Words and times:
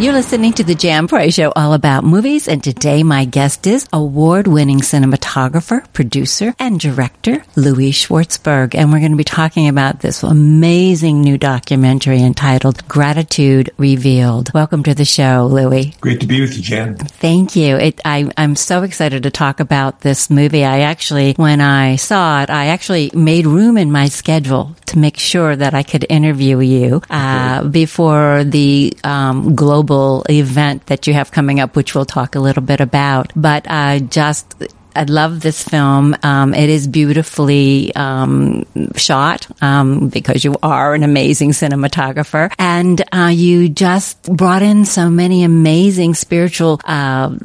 You're 0.00 0.14
listening 0.14 0.54
to 0.54 0.64
the 0.64 0.74
Jan 0.74 1.06
Price 1.06 1.34
Show, 1.34 1.52
all 1.54 1.74
about 1.74 2.02
movies, 2.02 2.48
and 2.48 2.64
today 2.64 3.04
my 3.04 3.24
guest 3.24 3.68
is 3.68 3.86
award-winning 3.92 4.80
cinematographer, 4.80 5.84
producer, 5.92 6.54
and 6.58 6.80
director 6.80 7.44
Louie 7.54 7.92
Schwartzberg, 7.92 8.74
and 8.74 8.90
we're 8.90 8.98
going 8.98 9.12
to 9.12 9.16
be 9.16 9.22
talking 9.22 9.68
about 9.68 10.00
this 10.00 10.24
amazing 10.24 11.20
new 11.20 11.38
documentary 11.38 12.20
entitled 12.20 12.88
"Gratitude 12.88 13.70
Revealed." 13.76 14.52
Welcome 14.52 14.82
to 14.84 14.94
the 14.94 15.04
show, 15.04 15.46
Louie. 15.48 15.94
Great 16.00 16.20
to 16.22 16.26
be 16.26 16.40
with 16.40 16.56
you, 16.56 16.62
Jan. 16.62 16.96
Thank 16.96 17.54
you. 17.54 17.76
It, 17.76 18.00
I, 18.04 18.28
I'm 18.36 18.56
so 18.56 18.82
excited 18.82 19.22
to 19.22 19.30
talk 19.30 19.60
about 19.60 20.00
this 20.00 20.30
movie. 20.30 20.64
I 20.64 20.80
actually, 20.80 21.34
when 21.34 21.60
I 21.60 21.94
saw 21.94 22.42
it, 22.42 22.50
I 22.50 22.68
actually 22.68 23.12
made 23.14 23.46
room 23.46 23.76
in 23.76 23.92
my 23.92 24.06
schedule 24.08 24.74
to 24.86 24.98
make 24.98 25.18
sure 25.18 25.54
that 25.54 25.74
I 25.74 25.84
could 25.84 26.06
interview 26.08 26.58
you 26.58 27.02
uh, 27.08 27.64
before 27.64 28.42
the 28.44 28.96
um, 29.04 29.54
global 29.54 29.81
event 30.28 30.86
that 30.86 31.06
you 31.06 31.14
have 31.14 31.30
coming 31.30 31.60
up, 31.60 31.76
which 31.76 31.94
we'll 31.94 32.04
talk 32.04 32.34
a 32.34 32.40
little 32.40 32.62
bit 32.62 32.80
about. 32.80 33.32
But 33.34 33.66
uh, 33.68 34.00
just 34.00 34.54
I 34.94 35.04
love 35.04 35.40
this 35.40 35.62
film. 35.62 36.16
Um, 36.22 36.54
it 36.54 36.68
is 36.68 36.86
beautifully 36.86 37.94
um, 37.94 38.64
shot 38.96 39.46
um, 39.62 40.08
because 40.08 40.44
you 40.44 40.56
are 40.62 40.94
an 40.94 41.02
amazing 41.02 41.50
cinematographer, 41.50 42.52
and 42.58 43.02
uh, 43.12 43.30
you 43.32 43.68
just 43.68 44.22
brought 44.24 44.62
in 44.62 44.84
so 44.84 45.08
many 45.08 45.44
amazing 45.44 46.14
spiritual 46.14 46.80
uh, 46.84 47.36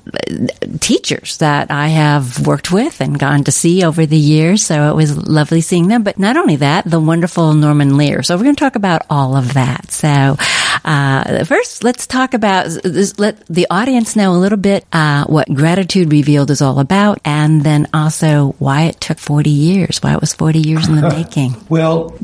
teachers 0.80 1.38
that 1.38 1.72
I 1.72 1.88
have 1.88 2.46
worked 2.46 2.72
with 2.72 3.02
and 3.02 3.18
gone 3.18 3.44
to 3.46 3.52
see 3.52 3.84
over 3.84 4.06
the 4.06 4.18
years. 4.18 4.66
So 4.66 4.90
it 4.90 4.96
was 4.96 5.18
lovely 5.28 5.62
seeing 5.62 5.88
them. 5.88 6.04
But 6.04 6.20
not 6.20 6.38
only 6.38 6.58
that, 6.58 6.90
the 6.90 7.00
wonderful 7.00 7.54
Norman 7.54 7.98
Lear. 7.98 8.24
So 8.24 8.36
we're 8.36 8.44
going 8.44 8.56
to 8.56 8.60
talk 8.60 8.76
about 8.76 9.06
all 9.10 9.36
of 9.36 9.54
that. 9.54 9.92
So 9.92 10.38
uh, 10.88 11.44
first, 11.44 11.84
let's 11.84 12.08
talk 12.08 12.34
about 12.34 12.68
let 13.20 13.46
the 13.48 13.68
audience 13.70 14.16
know 14.16 14.32
a 14.32 14.40
little 14.40 14.58
bit 14.58 14.86
uh, 14.94 15.26
what 15.26 15.54
Gratitude 15.54 16.14
Revealed 16.14 16.50
is 16.50 16.62
all 16.62 16.80
about. 16.80 17.20
And 17.26 17.62
then 17.64 17.88
also 17.94 18.56
why 18.60 18.84
it 18.84 19.02
took 19.02 19.20
40 19.20 19.50
years, 19.50 19.98
why 20.02 20.14
it 20.14 20.22
was 20.22 20.34
40 20.34 20.60
years 20.60 20.88
in 20.88 20.96
the 20.96 21.10
making. 21.18 21.56
well, 21.68 22.18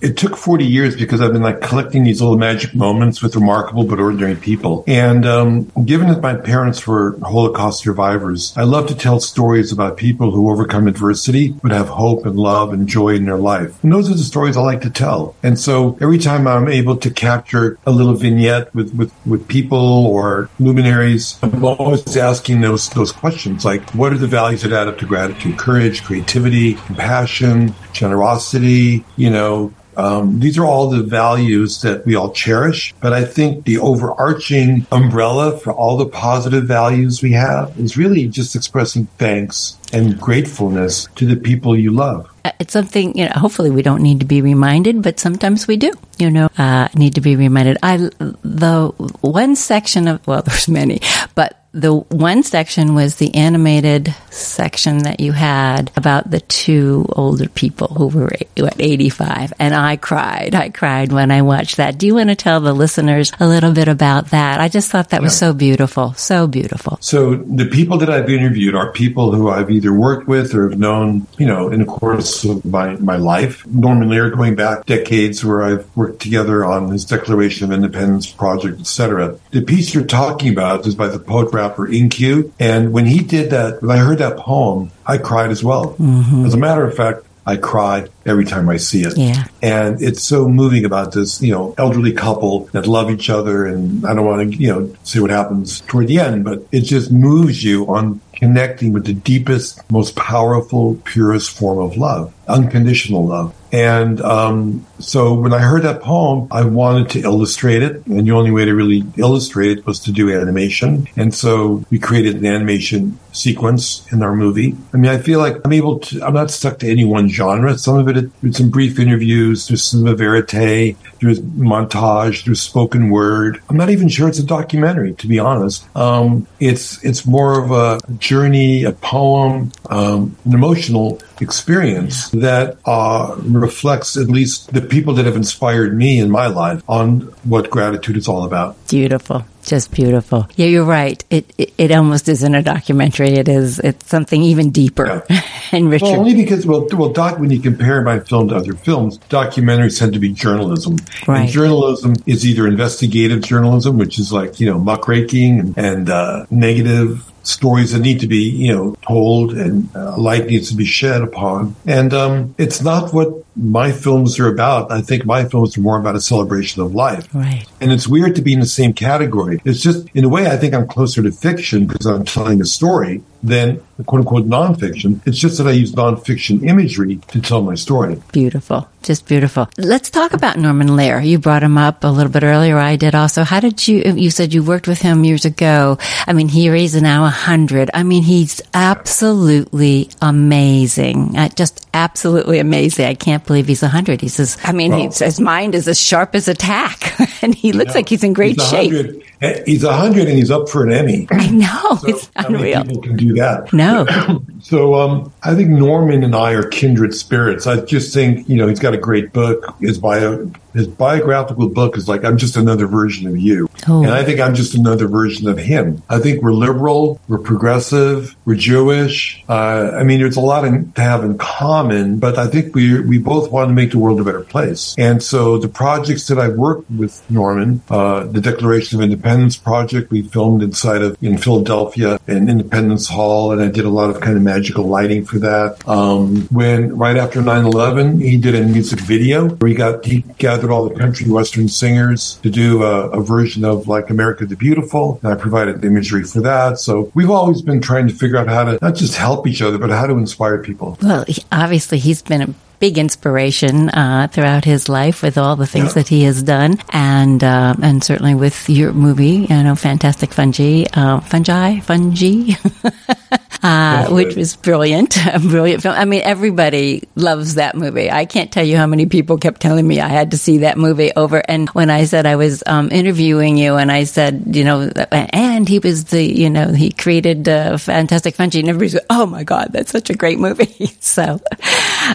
it 0.00 0.16
took 0.16 0.36
40 0.36 0.66
years 0.66 0.96
because 0.96 1.20
I've 1.20 1.32
been 1.32 1.42
like 1.42 1.60
collecting 1.60 2.02
these 2.02 2.20
little 2.20 2.36
magic 2.36 2.74
moments 2.74 3.22
with 3.22 3.36
remarkable 3.36 3.84
but 3.84 4.00
ordinary 4.00 4.34
people. 4.34 4.82
And 4.88 5.24
um, 5.24 5.70
given 5.84 6.08
that 6.08 6.20
my 6.20 6.34
parents 6.34 6.86
were 6.88 7.16
Holocaust 7.20 7.84
survivors, 7.84 8.52
I 8.56 8.64
love 8.64 8.88
to 8.88 8.96
tell 8.96 9.20
stories 9.20 9.70
about 9.70 9.96
people 9.96 10.32
who 10.32 10.50
overcome 10.50 10.88
adversity 10.88 11.50
but 11.62 11.70
have 11.70 11.88
hope 11.88 12.26
and 12.26 12.36
love 12.36 12.72
and 12.72 12.88
joy 12.88 13.10
in 13.10 13.26
their 13.26 13.38
life. 13.38 13.80
And 13.84 13.92
those 13.92 14.10
are 14.10 14.14
the 14.14 14.24
stories 14.24 14.56
I 14.56 14.62
like 14.62 14.80
to 14.80 14.90
tell. 14.90 15.36
And 15.44 15.56
so 15.56 15.96
every 16.00 16.18
time 16.18 16.48
I'm 16.48 16.66
able 16.66 16.96
to 16.96 17.10
capture 17.10 17.78
a 17.86 17.92
little 17.92 18.07
vignette 18.14 18.74
with, 18.74 18.94
with, 18.94 19.12
with 19.26 19.48
people 19.48 20.06
or 20.06 20.48
luminaries, 20.58 21.38
I'm 21.42 21.64
always 21.64 22.16
asking 22.16 22.60
those, 22.60 22.88
those 22.90 23.12
questions 23.12 23.64
like, 23.64 23.88
what 23.90 24.12
are 24.12 24.18
the 24.18 24.26
values 24.26 24.62
that 24.62 24.72
add 24.72 24.88
up 24.88 24.98
to 24.98 25.06
gratitude? 25.06 25.58
Courage, 25.58 26.04
creativity, 26.04 26.74
compassion, 26.74 27.74
generosity, 27.92 29.04
you 29.16 29.30
know, 29.30 29.72
um, 29.98 30.38
these 30.38 30.56
are 30.56 30.64
all 30.64 30.88
the 30.88 31.02
values 31.02 31.82
that 31.82 32.06
we 32.06 32.14
all 32.14 32.30
cherish. 32.30 32.94
But 33.00 33.12
I 33.12 33.24
think 33.24 33.64
the 33.64 33.78
overarching 33.78 34.86
umbrella 34.92 35.58
for 35.58 35.72
all 35.72 35.96
the 35.96 36.06
positive 36.06 36.64
values 36.64 37.20
we 37.20 37.32
have 37.32 37.78
is 37.78 37.96
really 37.96 38.28
just 38.28 38.54
expressing 38.54 39.06
thanks 39.18 39.76
and 39.92 40.18
gratefulness 40.20 41.08
to 41.16 41.26
the 41.26 41.36
people 41.36 41.76
you 41.76 41.90
love. 41.90 42.30
Uh, 42.44 42.52
it's 42.60 42.72
something, 42.72 43.16
you 43.18 43.24
know, 43.24 43.32
hopefully 43.34 43.70
we 43.70 43.82
don't 43.82 44.02
need 44.02 44.20
to 44.20 44.26
be 44.26 44.40
reminded, 44.40 45.02
but 45.02 45.18
sometimes 45.18 45.66
we 45.66 45.76
do, 45.76 45.92
you 46.18 46.30
know, 46.30 46.48
uh, 46.58 46.88
need 46.94 47.16
to 47.16 47.20
be 47.20 47.34
reminded. 47.34 47.76
I, 47.82 47.96
the 47.96 48.92
one 49.20 49.56
section 49.56 50.06
of, 50.06 50.24
well, 50.26 50.42
there's 50.46 50.68
many, 50.68 51.00
but 51.34 51.64
the 51.78 51.94
one 51.94 52.42
section 52.42 52.94
was 52.94 53.16
the 53.16 53.34
animated 53.34 54.14
section 54.30 54.98
that 54.98 55.20
you 55.20 55.32
had 55.32 55.90
about 55.96 56.30
the 56.30 56.40
two 56.40 57.06
older 57.10 57.48
people 57.48 57.88
who 57.88 58.08
were 58.08 58.32
at 58.32 58.80
85 58.80 59.52
and 59.58 59.74
I 59.74 59.96
cried. 59.96 60.54
I 60.54 60.70
cried 60.70 61.12
when 61.12 61.30
I 61.30 61.42
watched 61.42 61.76
that. 61.76 61.96
Do 61.98 62.06
you 62.06 62.16
want 62.16 62.30
to 62.30 62.36
tell 62.36 62.60
the 62.60 62.72
listeners 62.72 63.32
a 63.38 63.46
little 63.46 63.72
bit 63.72 63.88
about 63.88 64.30
that? 64.30 64.60
I 64.60 64.68
just 64.68 64.90
thought 64.90 65.10
that 65.10 65.22
was 65.22 65.36
so 65.36 65.52
beautiful. 65.52 66.14
So 66.14 66.46
beautiful. 66.46 66.98
So 67.00 67.36
the 67.36 67.66
people 67.66 67.98
that 67.98 68.10
I've 68.10 68.28
interviewed 68.28 68.74
are 68.74 68.92
people 68.92 69.32
who 69.32 69.48
I've 69.48 69.70
either 69.70 69.92
worked 69.92 70.26
with 70.26 70.54
or 70.54 70.68
have 70.68 70.78
known 70.78 71.26
you 71.38 71.46
know 71.46 71.70
in 71.70 71.80
the 71.80 71.86
course 71.86 72.44
of 72.44 72.64
my, 72.64 72.96
my 72.96 73.16
life. 73.16 73.66
Norman 73.66 74.08
Lear 74.08 74.30
going 74.30 74.56
back 74.56 74.84
decades 74.86 75.44
where 75.44 75.62
I've 75.62 75.96
worked 75.96 76.20
together 76.20 76.64
on 76.64 76.90
his 76.90 77.04
Declaration 77.04 77.66
of 77.66 77.72
Independence 77.72 78.26
project 78.26 78.80
etc 78.80 79.38
the 79.50 79.62
piece 79.62 79.94
you're 79.94 80.04
talking 80.04 80.52
about 80.52 80.86
is 80.86 80.94
by 80.94 81.08
the 81.08 81.18
poet 81.18 81.50
rapper 81.68 81.88
Inq. 81.88 82.52
And 82.58 82.92
when 82.92 83.06
he 83.06 83.20
did 83.20 83.50
that, 83.50 83.82
when 83.82 83.98
I 83.98 84.00
heard 84.00 84.18
that 84.18 84.36
poem, 84.36 84.90
I 85.06 85.18
cried 85.18 85.50
as 85.50 85.62
well. 85.62 85.94
Mm-hmm. 85.94 86.46
As 86.46 86.54
a 86.54 86.58
matter 86.58 86.86
of 86.86 86.94
fact, 86.94 87.24
I 87.46 87.56
cry 87.56 88.06
every 88.26 88.44
time 88.44 88.68
I 88.68 88.76
see 88.76 89.04
it. 89.04 89.16
Yeah. 89.16 89.46
And 89.62 90.02
it's 90.02 90.22
so 90.22 90.48
moving 90.50 90.84
about 90.84 91.12
this, 91.12 91.40
you 91.40 91.50
know, 91.50 91.74
elderly 91.78 92.12
couple 92.12 92.66
that 92.72 92.86
love 92.86 93.10
each 93.10 93.30
other. 93.30 93.64
And 93.64 94.04
I 94.04 94.12
don't 94.12 94.26
want 94.26 94.52
to, 94.52 94.58
you 94.58 94.68
know, 94.68 94.94
see 95.02 95.18
what 95.18 95.30
happens 95.30 95.80
toward 95.80 96.08
the 96.08 96.20
end, 96.20 96.44
but 96.44 96.66
it 96.72 96.82
just 96.82 97.10
moves 97.10 97.64
you 97.64 97.86
on 97.86 98.20
connecting 98.34 98.92
with 98.92 99.06
the 99.06 99.14
deepest, 99.14 99.80
most 99.90 100.14
powerful, 100.14 101.00
purest 101.04 101.50
form 101.50 101.78
of 101.78 101.96
love, 101.96 102.34
unconditional 102.48 103.26
love. 103.26 103.54
And 103.72 104.20
um, 104.20 104.86
so 104.98 105.34
when 105.34 105.52
I 105.52 105.58
heard 105.58 105.82
that 105.82 106.02
poem, 106.02 106.48
I 106.50 106.64
wanted 106.64 107.10
to 107.10 107.20
illustrate 107.20 107.82
it. 107.82 108.06
And 108.06 108.26
the 108.26 108.32
only 108.32 108.50
way 108.50 108.64
to 108.64 108.74
really 108.74 109.04
illustrate 109.16 109.78
it 109.78 109.86
was 109.86 110.00
to 110.00 110.12
do 110.12 110.32
animation. 110.32 111.06
And 111.16 111.34
so 111.34 111.84
we 111.90 111.98
created 111.98 112.36
an 112.36 112.46
animation 112.46 113.18
sequence 113.32 114.06
in 114.12 114.22
our 114.22 114.34
movie. 114.34 114.76
I 114.92 114.96
mean, 114.96 115.10
I 115.10 115.18
feel 115.18 115.38
like 115.38 115.56
I'm 115.64 115.72
able 115.72 116.00
to, 116.00 116.22
I'm 116.24 116.34
not 116.34 116.50
stuck 116.50 116.78
to 116.80 116.90
any 116.90 117.04
one 117.04 117.28
genre. 117.28 117.76
Some 117.78 117.96
of 117.98 118.08
it, 118.08 118.30
there's 118.42 118.56
some 118.56 118.70
brief 118.70 118.98
interviews, 118.98 119.68
there's 119.68 119.84
some 119.84 120.04
verite, 120.16 120.96
there's 121.20 121.40
montage, 121.40 122.44
there's 122.44 122.60
spoken 122.60 123.10
word. 123.10 123.60
I'm 123.68 123.76
not 123.76 123.90
even 123.90 124.08
sure 124.08 124.28
it's 124.28 124.38
a 124.38 124.46
documentary, 124.46 125.14
to 125.14 125.26
be 125.26 125.38
honest. 125.38 125.84
Um, 125.96 126.46
it's, 126.58 127.02
it's 127.04 127.26
more 127.26 127.62
of 127.62 127.70
a 127.70 128.00
journey, 128.14 128.84
a 128.84 128.92
poem, 128.92 129.72
um, 129.90 130.36
an 130.44 130.54
emotional 130.54 131.20
experience 131.40 132.30
that 132.30 132.78
uh, 132.84 133.36
reflects 133.42 134.16
at 134.16 134.28
least 134.28 134.72
the 134.72 134.80
people 134.80 135.14
that 135.14 135.26
have 135.26 135.36
inspired 135.36 135.96
me 135.96 136.18
in 136.18 136.30
my 136.30 136.46
life 136.46 136.82
on 136.88 137.20
what 137.44 137.70
gratitude 137.70 138.16
is 138.16 138.28
all 138.28 138.44
about. 138.44 138.76
Beautiful. 138.88 139.44
Just 139.68 139.92
beautiful. 139.92 140.48
Yeah, 140.56 140.64
you're 140.68 140.82
right. 140.82 141.22
It, 141.28 141.52
it, 141.58 141.74
it 141.76 141.92
almost 141.92 142.26
isn't 142.26 142.54
a 142.54 142.62
documentary. 142.62 143.34
It 143.34 143.48
is. 143.48 143.78
It's 143.80 144.06
something 144.06 144.42
even 144.42 144.70
deeper 144.70 145.22
yeah. 145.28 145.42
and 145.72 145.90
richer. 145.90 146.06
Well, 146.06 146.20
only 146.20 146.34
because 146.34 146.64
well, 146.64 146.86
well, 146.90 147.10
doc. 147.10 147.38
When 147.38 147.50
you 147.50 147.60
compare 147.60 148.00
my 148.00 148.18
film 148.20 148.48
to 148.48 148.56
other 148.56 148.72
films, 148.72 149.18
documentaries 149.28 149.98
tend 149.98 150.14
to 150.14 150.18
be 150.18 150.30
journalism. 150.32 150.96
Right. 151.26 151.42
And 151.42 151.48
journalism 151.50 152.14
is 152.24 152.46
either 152.46 152.66
investigative 152.66 153.42
journalism, 153.42 153.98
which 153.98 154.18
is 154.18 154.32
like 154.32 154.58
you 154.58 154.64
know 154.64 154.78
muckraking 154.78 155.60
and, 155.60 155.78
and 155.78 156.08
uh, 156.08 156.46
negative 156.50 157.30
stories 157.48 157.92
that 157.92 158.00
need 158.00 158.20
to 158.20 158.26
be, 158.26 158.48
you 158.48 158.74
know, 158.74 158.94
told 159.06 159.52
and 159.54 159.94
uh, 159.96 160.16
light 160.16 160.46
needs 160.46 160.70
to 160.70 160.76
be 160.76 160.84
shed 160.84 161.22
upon. 161.22 161.74
And 161.86 162.12
um, 162.12 162.54
it's 162.58 162.82
not 162.82 163.12
what 163.12 163.44
my 163.56 163.90
films 163.90 164.38
are 164.38 164.48
about. 164.48 164.92
I 164.92 165.00
think 165.00 165.24
my 165.24 165.44
films 165.44 165.76
are 165.76 165.80
more 165.80 165.98
about 165.98 166.14
a 166.14 166.20
celebration 166.20 166.82
of 166.82 166.94
life. 166.94 167.26
Right. 167.34 167.66
And 167.80 167.90
it's 167.90 168.06
weird 168.06 168.36
to 168.36 168.42
be 168.42 168.52
in 168.52 168.60
the 168.60 168.66
same 168.66 168.92
category. 168.92 169.57
It's 169.64 169.80
just, 169.80 170.08
in 170.14 170.24
a 170.24 170.28
way, 170.28 170.46
I 170.46 170.56
think 170.56 170.74
I'm 170.74 170.86
closer 170.86 171.22
to 171.22 171.30
fiction 171.32 171.86
because 171.86 172.06
I'm 172.06 172.24
telling 172.24 172.60
a 172.60 172.64
story 172.64 173.22
than 173.42 173.80
quote 174.06 174.20
unquote 174.20 174.48
nonfiction. 174.48 175.20
It's 175.26 175.38
just 175.38 175.58
that 175.58 175.66
I 175.66 175.72
use 175.72 175.92
nonfiction 175.92 176.66
imagery 176.66 177.16
to 177.28 177.40
tell 177.40 177.62
my 177.62 177.74
story. 177.74 178.20
Beautiful. 178.32 178.88
Just 179.02 179.26
beautiful. 179.26 179.68
Let's 179.78 180.10
talk 180.10 180.32
about 180.32 180.58
Norman 180.58 180.96
Lear. 180.96 181.20
You 181.20 181.38
brought 181.38 181.62
him 181.62 181.78
up 181.78 182.04
a 182.04 182.08
little 182.08 182.32
bit 182.32 182.42
earlier. 182.42 182.76
I 182.76 182.96
did 182.96 183.14
also. 183.14 183.44
How 183.44 183.60
did 183.60 183.86
you, 183.86 184.02
you 184.02 184.30
said 184.30 184.52
you 184.52 184.62
worked 184.62 184.88
with 184.88 185.00
him 185.00 185.24
years 185.24 185.44
ago. 185.44 185.98
I 186.26 186.32
mean, 186.32 186.48
here 186.48 186.74
he's 186.74 187.00
now 187.00 187.24
a 187.24 187.30
hundred. 187.30 187.90
I 187.94 188.02
mean, 188.02 188.22
he's 188.24 188.60
absolutely 188.74 190.10
amazing. 190.20 191.36
Uh, 191.36 191.48
just 191.48 191.88
absolutely 191.94 192.58
amazing. 192.58 193.06
I 193.06 193.14
can't 193.14 193.44
believe 193.46 193.66
he's 193.66 193.82
a 193.82 193.88
hundred. 193.88 194.20
He 194.20 194.28
says, 194.28 194.58
I 194.64 194.72
mean, 194.72 194.90
well, 194.90 195.10
his 195.10 195.40
mind 195.40 195.74
is 195.74 195.86
as 195.88 195.98
sharp 196.00 196.34
as 196.34 196.48
a 196.48 196.54
tack 196.54 197.18
and 197.42 197.54
he 197.54 197.72
looks 197.72 197.94
like 197.94 198.08
he's 198.08 198.24
in 198.24 198.32
great 198.32 198.60
he's 198.60 198.68
shape. 198.68 199.22
He's 199.64 199.84
a 199.84 199.96
hundred 199.96 200.26
and 200.26 200.36
he's 200.36 200.50
up 200.50 200.68
for 200.68 200.82
an 200.82 200.92
Emmy. 200.92 201.28
I 201.30 201.50
know. 201.50 201.98
So 202.00 202.08
it's 202.08 202.30
unreal. 202.34 202.84
Do 203.28 203.34
that? 203.34 203.72
No. 203.72 204.06
so 204.60 204.94
um, 204.94 205.32
I 205.42 205.54
think 205.54 205.70
Norman 205.70 206.22
and 206.22 206.34
I 206.34 206.52
are 206.52 206.66
kindred 206.66 207.14
spirits. 207.14 207.66
I 207.66 207.84
just 207.84 208.12
think, 208.12 208.48
you 208.48 208.56
know, 208.56 208.66
he's 208.66 208.80
got 208.80 208.94
a 208.94 208.98
great 208.98 209.32
book. 209.32 209.64
His 209.80 209.98
bio 209.98 210.50
his 210.72 210.86
biographical 210.86 211.68
book 211.68 211.96
is 211.96 212.08
like, 212.08 212.24
I'm 212.24 212.38
just 212.38 212.56
another 212.56 212.86
version 212.86 213.26
of 213.28 213.38
you. 213.38 213.68
Oh. 213.86 214.02
And 214.02 214.12
I 214.12 214.24
think 214.24 214.40
I'm 214.40 214.54
just 214.54 214.74
another 214.74 215.06
version 215.08 215.48
of 215.48 215.58
him. 215.58 216.02
I 216.08 216.18
think 216.18 216.42
we're 216.42 216.52
liberal, 216.52 217.20
we're 217.28 217.38
progressive, 217.38 218.36
we're 218.44 218.56
Jewish. 218.56 219.44
Uh, 219.48 219.92
I 219.94 220.02
mean, 220.02 220.20
there's 220.20 220.36
a 220.36 220.40
lot 220.40 220.64
in, 220.64 220.92
to 220.92 221.00
have 221.00 221.24
in 221.24 221.38
common, 221.38 222.18
but 222.18 222.38
I 222.38 222.46
think 222.46 222.74
we, 222.74 223.00
we 223.00 223.18
both 223.18 223.50
want 223.50 223.68
to 223.68 223.74
make 223.74 223.92
the 223.92 223.98
world 223.98 224.20
a 224.20 224.24
better 224.24 224.42
place. 224.42 224.94
And 224.98 225.22
so 225.22 225.58
the 225.58 225.68
projects 225.68 226.26
that 226.28 226.38
I've 226.38 226.54
worked 226.54 226.90
with 226.90 227.28
Norman, 227.30 227.82
uh, 227.90 228.24
the 228.24 228.40
Declaration 228.40 228.98
of 228.98 229.04
Independence 229.04 229.56
project, 229.56 230.10
we 230.10 230.22
filmed 230.22 230.62
inside 230.62 231.02
of, 231.02 231.16
in 231.22 231.38
Philadelphia 231.38 232.18
in 232.26 232.48
Independence 232.48 233.08
Hall, 233.08 233.52
and 233.52 233.60
I 233.60 233.68
did 233.68 233.84
a 233.84 233.90
lot 233.90 234.10
of 234.10 234.20
kind 234.20 234.36
of 234.36 234.42
magical 234.42 234.84
lighting 234.84 235.24
for 235.24 235.38
that. 235.40 235.86
Um, 235.88 236.42
when 236.48 236.96
right 236.96 237.16
after 237.16 237.40
9-11, 237.40 238.22
he 238.22 238.36
did 238.36 238.54
a 238.54 238.62
music 238.62 239.00
video 239.00 239.48
where 239.48 239.68
he 239.68 239.74
got, 239.74 240.04
he 240.04 240.22
gathered 240.58 240.72
all 240.72 240.88
the 240.88 240.94
country 240.94 241.30
western 241.30 241.68
singers 241.68 242.38
to 242.42 242.50
do 242.50 242.82
a, 242.82 243.10
a 243.10 243.22
version 243.22 243.64
of 243.64 243.86
like 243.88 244.10
America 244.10 244.44
the 244.46 244.56
Beautiful. 244.56 245.20
And 245.22 245.32
I 245.32 245.36
provided 245.36 245.80
the 245.80 245.86
imagery 245.86 246.24
for 246.24 246.40
that. 246.40 246.78
So 246.78 247.10
we've 247.14 247.30
always 247.30 247.62
been 247.62 247.80
trying 247.80 248.08
to 248.08 248.14
figure 248.14 248.36
out 248.38 248.48
how 248.48 248.64
to 248.64 248.78
not 248.82 248.94
just 248.96 249.14
help 249.16 249.46
each 249.46 249.62
other, 249.62 249.78
but 249.78 249.90
how 249.90 250.06
to 250.06 250.14
inspire 250.14 250.58
people. 250.58 250.98
Well, 251.02 251.24
obviously, 251.52 251.98
he's 251.98 252.22
been 252.22 252.42
a 252.42 252.54
big 252.80 252.96
inspiration 252.98 253.88
uh, 253.90 254.28
throughout 254.30 254.64
his 254.64 254.88
life 254.88 255.22
with 255.22 255.36
all 255.38 255.56
the 255.56 255.66
things 255.66 255.88
Yeah. 255.88 255.92
that 255.94 256.08
he 256.08 256.22
has 256.24 256.42
done, 256.42 256.78
and 256.90 257.42
uh, 257.42 257.74
and 257.82 258.02
certainly 258.04 258.34
with 258.34 258.68
your 258.70 258.92
movie, 258.92 259.46
you 259.48 259.62
know, 259.62 259.74
Fantastic 259.74 260.32
Fungi, 260.32 260.84
uh, 260.94 261.20
Fungi, 261.20 261.80
Fungi. 261.80 262.52
Uh, 263.62 264.08
which 264.10 264.36
was 264.36 264.54
brilliant, 264.56 265.16
a 265.26 265.38
brilliant 265.42 265.82
film. 265.82 265.94
I 265.94 266.04
mean, 266.04 266.22
everybody 266.22 267.08
loves 267.16 267.54
that 267.54 267.74
movie. 267.74 268.10
I 268.10 268.24
can't 268.24 268.52
tell 268.52 268.64
you 268.64 268.76
how 268.76 268.86
many 268.86 269.06
people 269.06 269.36
kept 269.38 269.60
telling 269.60 269.86
me 269.86 270.00
I 270.00 270.08
had 270.08 270.30
to 270.30 270.38
see 270.38 270.58
that 270.58 270.78
movie 270.78 271.10
over. 271.16 271.42
And 271.48 271.68
when 271.70 271.90
I 271.90 272.04
said 272.04 272.24
I 272.24 272.36
was 272.36 272.62
um, 272.66 272.90
interviewing 272.92 273.56
you, 273.56 273.74
and 273.74 273.90
I 273.90 274.04
said, 274.04 274.54
you 274.54 274.64
know, 274.64 274.90
and 275.10 275.68
he 275.68 275.80
was 275.80 276.04
the, 276.04 276.22
you 276.22 276.50
know, 276.50 276.72
he 276.72 276.90
created 276.90 277.48
uh, 277.48 277.78
Fantastic 277.78 278.36
Fungi, 278.36 278.60
and 278.60 278.68
everybody 278.68 278.90
said, 278.90 279.06
"Oh 279.10 279.26
my 279.26 279.42
God, 279.42 279.68
that's 279.72 279.90
such 279.90 280.10
a 280.10 280.14
great 280.14 280.38
movie." 280.38 280.86
so, 281.00 281.40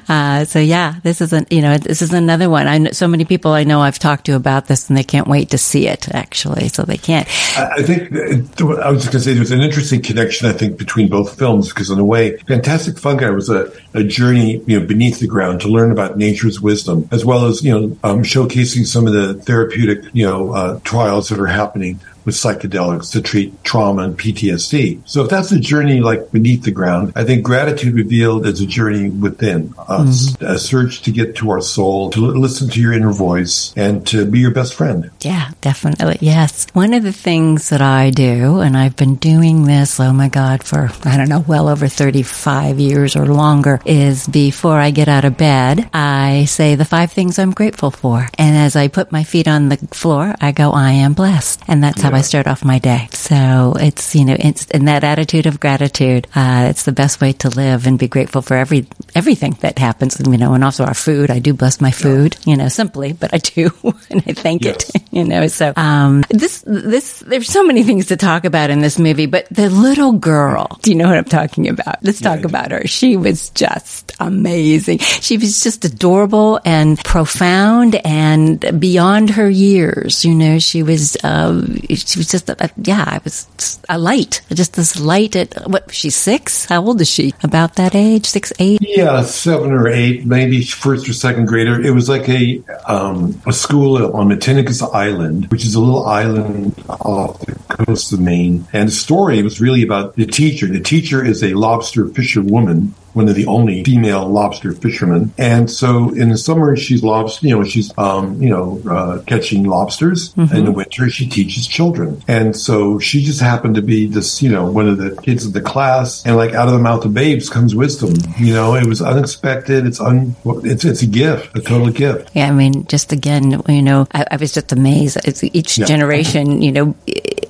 uh, 0.08 0.46
so 0.46 0.60
yeah, 0.60 1.00
this 1.04 1.20
is 1.20 1.34
an, 1.34 1.46
you 1.50 1.62
know, 1.62 1.78
this 1.78 2.02
is 2.02 2.14
another 2.14 2.50
one. 2.50 2.68
I 2.68 2.78
know 2.78 2.92
so 2.92 3.08
many 3.08 3.26
people 3.26 3.52
I 3.52 3.66
know 3.66 3.82
I've 3.82 4.00
talked 4.00 4.26
to 4.28 4.36
about 4.36 4.68
this, 4.68 4.88
and 4.88 4.98
they 4.98 5.04
can't 5.04 5.28
wait 5.28 5.50
to 5.50 5.58
see 5.58 5.88
it. 5.88 6.08
Actually, 6.14 6.70
so 6.70 6.84
they 6.84 6.98
can't. 6.98 7.28
I 7.58 7.74
I 7.78 7.84
think 7.84 8.14
I 8.14 8.90
was 8.90 9.04
just 9.04 9.12
going 9.12 9.20
to 9.20 9.20
say 9.20 9.34
there's 9.34 9.52
an 9.52 9.62
interesting 9.62 10.02
connection. 10.02 10.48
I 10.48 10.54
think 10.54 10.78
between 10.78 11.10
both 11.10 11.23
films 11.30 11.70
because 11.70 11.90
in 11.90 12.00
a 12.00 12.06
way, 12.06 12.38
Fantastic 12.38 12.98
Fungi 12.98 13.30
was 13.30 13.50
a, 13.50 13.72
a 13.94 14.04
journey 14.04 14.64
you 14.66 14.80
know 14.80 14.86
beneath 14.86 15.20
the 15.20 15.28
ground 15.28 15.62
to 15.62 15.68
learn 15.68 15.92
about 15.92 16.18
nature's 16.18 16.62
wisdom, 16.62 17.08
as 17.12 17.26
well 17.26 17.46
as 17.46 17.64
you 17.64 17.72
know 17.72 17.98
um, 18.04 18.24
showcasing 18.24 18.86
some 18.86 19.08
of 19.08 19.14
the 19.14 19.36
therapeutic 19.36 20.06
you 20.14 20.26
know 20.26 20.54
uh, 20.54 20.80
trials 20.84 21.30
that 21.30 21.40
are 21.40 21.48
happening 21.48 22.00
with 22.26 22.36
psychedelics 22.36 23.12
to 23.12 23.22
treat 23.22 23.64
trauma 23.64 24.04
and 24.04 24.18
PTSD. 24.18 25.02
So 25.06 25.24
if 25.24 25.30
that's 25.30 25.52
a 25.52 25.60
journey 25.60 26.00
like 26.00 26.32
beneath 26.32 26.64
the 26.64 26.72
ground, 26.72 27.14
I 27.16 27.24
think 27.24 27.44
gratitude 27.44 27.94
revealed 27.94 28.46
is 28.46 28.62
a 28.62 28.66
journey 28.66 29.10
within 29.10 29.74
us, 29.78 30.32
mm-hmm. 30.32 30.46
a 30.46 30.58
search 30.58 31.02
to 31.04 31.12
get 31.12 31.36
to 31.38 31.52
our 31.52 31.62
soul, 31.62 32.10
to 32.12 32.20
li- 32.20 32.40
listen 32.40 32.70
to 32.70 32.82
your 32.82 32.94
inner 32.94 33.12
voice, 33.12 33.74
and 33.76 34.06
to 34.08 34.26
be 34.26 34.40
your 34.40 34.52
best 34.52 34.74
friend. 34.74 35.12
Yeah, 35.22 35.52
definitely. 35.62 36.18
Yes. 36.22 36.68
One 36.74 36.94
of 36.94 37.04
the 37.04 37.14
things 37.14 37.70
that 37.70 37.82
I 37.82 38.10
do, 38.10 38.60
and 38.60 38.78
I've 38.78 38.96
been 38.96 39.16
doing 39.16 39.66
this, 39.66 40.00
oh 40.00 40.14
my 40.14 40.30
God, 40.30 40.64
for, 40.64 40.90
I 41.06 41.18
don't 41.18 41.30
know, 41.30 41.44
well 41.48 41.70
over 41.70 41.88
35 41.88 42.80
years 42.80 43.16
or 43.16 43.26
longer, 43.26 43.80
is 43.86 44.28
before 44.28 44.80
I 44.80 44.92
get 44.92 45.08
out 45.08 45.26
of 45.26 45.38
bed, 45.38 45.90
I 45.94 46.46
say 46.46 46.76
the 46.76 46.86
five 46.86 47.12
things 47.12 47.40
I'm 47.40 47.52
grateful 47.52 47.92
for. 47.92 48.28
And 48.38 48.58
as 48.58 48.76
I 48.76 48.88
put 48.88 49.12
my 49.12 49.24
feet 49.24 49.48
on 49.48 49.70
the 49.70 49.78
floor, 49.78 50.36
I 50.40 50.52
go, 50.52 50.72
I 50.72 50.92
am 50.92 51.14
blessed. 51.14 51.62
And 51.68 51.84
that's 51.84 52.02
how 52.02 52.13
I 52.14 52.22
start 52.22 52.48
off 52.48 52.66
my 52.66 52.80
day. 52.80 53.08
So 53.12 53.74
it's, 53.78 54.16
you 54.16 54.26
know, 54.26 54.36
it's 54.38 54.66
in 54.68 54.86
that 54.86 55.04
attitude 55.04 55.46
of 55.46 55.60
gratitude. 55.60 56.28
Uh, 56.36 56.68
it's 56.70 56.84
the 56.84 56.92
best 56.92 57.22
way 57.22 57.34
to 57.34 57.50
live 57.50 57.88
and 57.88 57.98
be 58.00 58.08
grateful 58.08 58.42
for 58.42 58.56
every, 58.56 58.88
everything 59.16 59.58
that 59.62 59.80
happens, 59.80 60.20
you 60.20 60.38
know, 60.38 60.54
and 60.54 60.64
also 60.64 60.84
our 60.86 60.94
food. 60.94 61.30
I 61.32 61.40
do 61.40 61.54
bless 61.54 61.82
my 61.82 61.92
food, 61.92 62.38
you 62.46 62.56
know, 62.56 62.68
simply, 62.68 63.14
but 63.14 63.34
I 63.34 63.38
do, 63.38 63.72
and 64.10 64.24
I 64.26 64.34
thank 64.34 64.66
it 64.66 64.90
you 65.12 65.24
know 65.24 65.48
so 65.48 65.74
um 65.76 66.24
this 66.30 66.64
this 66.66 67.20
there's 67.20 67.48
so 67.48 67.64
many 67.64 67.84
things 67.84 68.08
to 68.08 68.18
talk 68.18 68.46
about 68.46 68.70
in 68.70 68.82
this 68.82 68.98
movie 69.00 69.26
but 69.26 69.48
the 69.50 69.70
little 69.70 70.14
girl 70.14 70.80
do 70.82 70.92
you 70.92 70.98
know 70.98 71.08
what 71.08 71.18
i'm 71.18 71.24
talking 71.24 71.70
about 71.70 72.04
let's 72.04 72.20
talk 72.20 72.42
do. 72.42 72.48
about 72.48 72.72
her 72.72 72.86
she 72.88 73.16
was 73.16 73.50
just 73.52 74.12
amazing 74.20 74.98
she 74.98 75.38
was 75.38 75.62
just 75.62 75.86
adorable 75.86 76.60
and 76.66 76.98
profound 77.04 77.96
and 78.06 78.80
beyond 78.80 79.30
her 79.30 79.50
years 79.50 80.26
you 80.26 80.34
know 80.34 80.60
she 80.60 80.84
was 80.84 81.16
um 81.24 81.78
she 82.06 82.20
was 82.20 82.28
just 82.28 82.50
yeah 82.84 83.04
i 83.08 83.20
was 83.24 83.48
a 83.90 83.98
light 83.98 84.42
just 84.54 84.74
this 84.74 85.00
light 85.00 85.36
at 85.36 85.54
what 85.68 85.92
she's 85.94 86.16
six 86.16 86.66
how 86.66 86.84
old 86.86 87.00
is 87.02 87.10
she 87.10 87.34
about 87.44 87.76
that 87.76 87.96
age 87.96 88.26
six 88.26 88.52
eight 88.60 88.80
Yeah, 88.82 89.24
seven 89.24 89.72
or 89.72 89.88
eight, 89.88 90.26
maybe 90.26 90.62
first 90.64 91.10
or 91.10 91.14
second 91.14 91.48
grader. 91.48 91.82
It 91.82 91.92
was 91.92 92.10
like 92.10 92.30
a 92.30 92.62
um, 92.86 93.42
a 93.48 93.54
school 93.54 94.16
on 94.16 94.28
Matinicus 94.30 94.82
Island, 94.94 95.48
which 95.48 95.66
is 95.66 95.76
a 95.76 95.80
little 95.80 96.06
island 96.06 96.76
off 96.90 97.40
the 97.40 97.56
coast 97.86 98.14
of 98.14 98.20
Maine. 98.20 98.68
And 98.74 98.90
the 98.90 98.94
story 98.94 99.42
was 99.42 99.60
really 99.60 99.84
about 99.84 100.16
the 100.16 100.26
teacher. 100.26 100.68
The 100.68 100.80
teacher 100.80 101.24
is 101.26 101.44
a 101.44 101.54
lobster 101.54 102.08
fisherwoman, 102.08 102.94
one 103.14 103.30
of 103.30 103.36
the 103.36 103.46
only 103.48 103.84
female 103.84 104.28
lobster 104.28 104.72
fishermen. 104.74 105.34
And 105.38 105.70
so 105.70 106.10
in 106.14 106.30
the 106.30 106.38
summer, 106.38 106.76
she's 106.76 107.04
lobster, 107.04 107.48
you 107.48 107.56
know, 107.56 107.64
she's 107.64 107.92
um, 107.98 108.42
you 108.42 108.50
know 108.50 108.82
uh, 108.90 109.22
catching 109.26 109.64
lobsters. 109.64 110.34
In 110.38 110.66
the 110.66 110.72
winter, 110.72 111.10
she 111.10 111.28
teaches 111.28 111.68
children. 111.68 112.22
And 112.28 112.56
so 112.56 113.00
she 113.00 113.24
just 113.24 113.42
happened 113.42 113.76
to 113.76 113.82
be 113.82 114.08
this, 114.08 114.42
you 114.42 114.50
know, 114.52 114.66
one 114.70 114.88
of 114.88 114.98
the 114.98 115.20
kids 115.22 115.46
of 115.46 115.54
the 115.54 115.62
class. 115.62 116.26
And 116.26 116.36
like 116.36 116.54
out 116.54 116.68
of 116.68 116.74
the 116.74 116.80
mouth 116.80 117.06
of 117.06 117.14
babes 117.14 117.50
comes 117.50 117.76
wisdom. 117.76 118.14
You 118.38 118.54
know, 118.54 118.76
it 118.76 118.86
was 118.86 119.02
unexpected. 119.02 119.86
It's 119.86 120.00
un, 120.00 120.36
it's 120.64 120.86
it's 120.86 121.02
a 121.02 121.08
gift, 121.08 121.56
a 121.58 121.62
total 121.62 121.90
gift. 121.92 122.30
Yeah, 122.34 122.48
I 122.48 122.52
mean, 122.52 122.86
just 122.88 123.12
again, 123.12 123.62
you 123.68 123.82
know, 123.82 124.08
I, 124.12 124.26
I 124.32 124.36
was 124.38 124.52
just 124.54 124.72
amazed. 124.72 125.18
It's 125.26 125.44
each 125.44 125.78
Yeah. 125.78 125.86
generation, 125.86 126.62
you 126.62 126.72
know, 126.72 126.96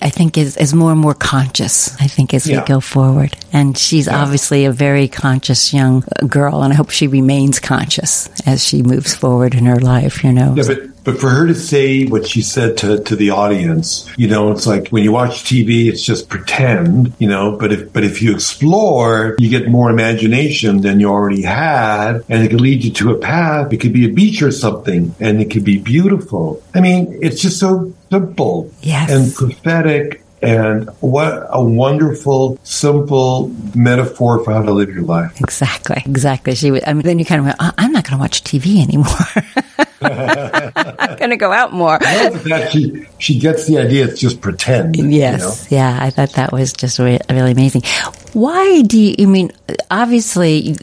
I 0.04 0.10
think 0.10 0.38
is, 0.38 0.58
is 0.58 0.74
more 0.74 0.92
and 0.92 1.00
more 1.00 1.14
conscious. 1.14 1.96
I 2.02 2.08
think 2.08 2.34
as 2.34 2.46
Yeah. 2.46 2.60
we 2.62 2.68
go 2.68 2.80
forward, 2.82 3.36
and 3.54 3.78
she's 3.78 4.08
obviously 4.08 4.66
a 4.66 4.72
very 4.72 5.08
conscious 5.08 5.74
young 5.74 6.04
girl, 6.28 6.62
and 6.64 6.74
I 6.74 6.76
hope 6.76 6.90
she 6.92 7.08
remains 7.08 7.60
conscious 7.60 8.30
as 8.46 8.64
she 8.64 8.84
moves 8.84 9.16
forward 9.16 9.56
in 9.56 9.66
her 9.66 9.80
life. 9.80 10.24
You 10.24 10.34
know, 10.34 10.54
Yeah, 10.58 10.64
but 10.68 10.80
but 11.04 11.20
for 11.20 11.30
her 11.30 11.48
to 11.48 11.56
say 11.56 12.06
what 12.06 12.26
she 12.28 12.42
said 12.42 12.78
to, 12.78 13.04
to 13.04 13.16
the 13.16 13.30
audience, 13.32 14.10
you 14.18 14.28
know, 14.28 14.52
it's 14.52 14.66
like 14.66 14.90
when 14.90 15.04
you 15.04 15.12
watch 15.12 15.44
TV, 15.44 15.88
it's 15.88 16.02
just 16.04 16.30
pretend, 16.30 17.14
you 17.20 17.28
know. 17.28 17.58
But 17.58 17.72
if 17.74 17.92
but 17.94 18.04
if 18.04 18.22
you 18.22 18.34
explore, 18.34 19.36
you 19.38 19.50
get 19.50 19.68
more 19.68 19.90
imagination 19.90 20.82
than 20.82 21.00
you 21.00 21.10
already 21.10 21.42
had, 21.42 22.24
and 22.30 22.44
it 22.44 22.50
can 22.50 22.62
lead 22.62 22.84
you 22.84 22.92
to 22.94 23.12
a 23.12 23.18
path. 23.18 23.74
It 23.74 23.78
could 23.78 23.94
be 23.94 24.06
a 24.06 24.14
beach 24.14 24.42
or 24.42 24.52
something, 24.52 25.14
and 25.19 25.42
it 25.42 25.52
could 25.52 25.66
be 25.66 25.78
beautiful. 25.78 26.64
I 26.74 26.80
mean, 26.81 27.19
it's 27.22 27.42
just 27.42 27.60
so 27.60 27.94
simple 28.10 28.72
Yes. 28.81 29.12
and 29.12 29.33
prophetic. 29.36 30.22
And 30.44 30.90
what 31.00 31.47
a 31.50 31.64
wonderful, 31.64 32.59
simple 32.64 33.50
metaphor 33.76 34.44
for 34.44 34.54
how 34.54 34.62
to 34.62 34.71
live 34.71 34.90
your 34.90 35.04
life. 35.04 35.40
exactly, 35.40 36.02
exactly. 36.06 36.56
She. 36.56 36.83
I 36.83 36.94
mean, 36.94 37.04
then 37.04 37.19
you 37.19 37.26
kind 37.26 37.40
of 37.40 37.45
went, 37.45 37.57
"Uh, 37.59 37.71
I'm 37.78 37.92
not 37.92 38.04
going 38.04 38.18
to 38.18 38.21
watch 38.21 38.44
TV 38.44 38.81
anymore. 38.83 39.07
I'm 40.02 41.18
going 41.18 41.30
to 41.30 41.38
go 41.38 41.52
out 41.52 41.71
more. 41.73 41.97
That 42.00 42.71
she 42.71 43.06
she 43.19 43.40
gets 43.40 43.68
the 43.68 43.78
idea. 43.78 44.06
It's 44.06 44.19
just 44.19 44.42
pretend. 44.42 44.95
you 44.97 45.04
know? 45.04 45.09
Yes, 45.09 45.68
yeah, 45.71 45.97
I 46.02 46.09
thought 46.09 46.33
that 46.33 46.52
was 46.52 46.73
just 46.73 47.00
re- 47.00 47.19
really 47.30 47.52
amazing. 47.52 47.83
Why 48.33 48.81
do 48.81 48.99
you, 48.99 49.16
I 49.19 49.25
mean, 49.25 49.52
obviously, 49.92 50.75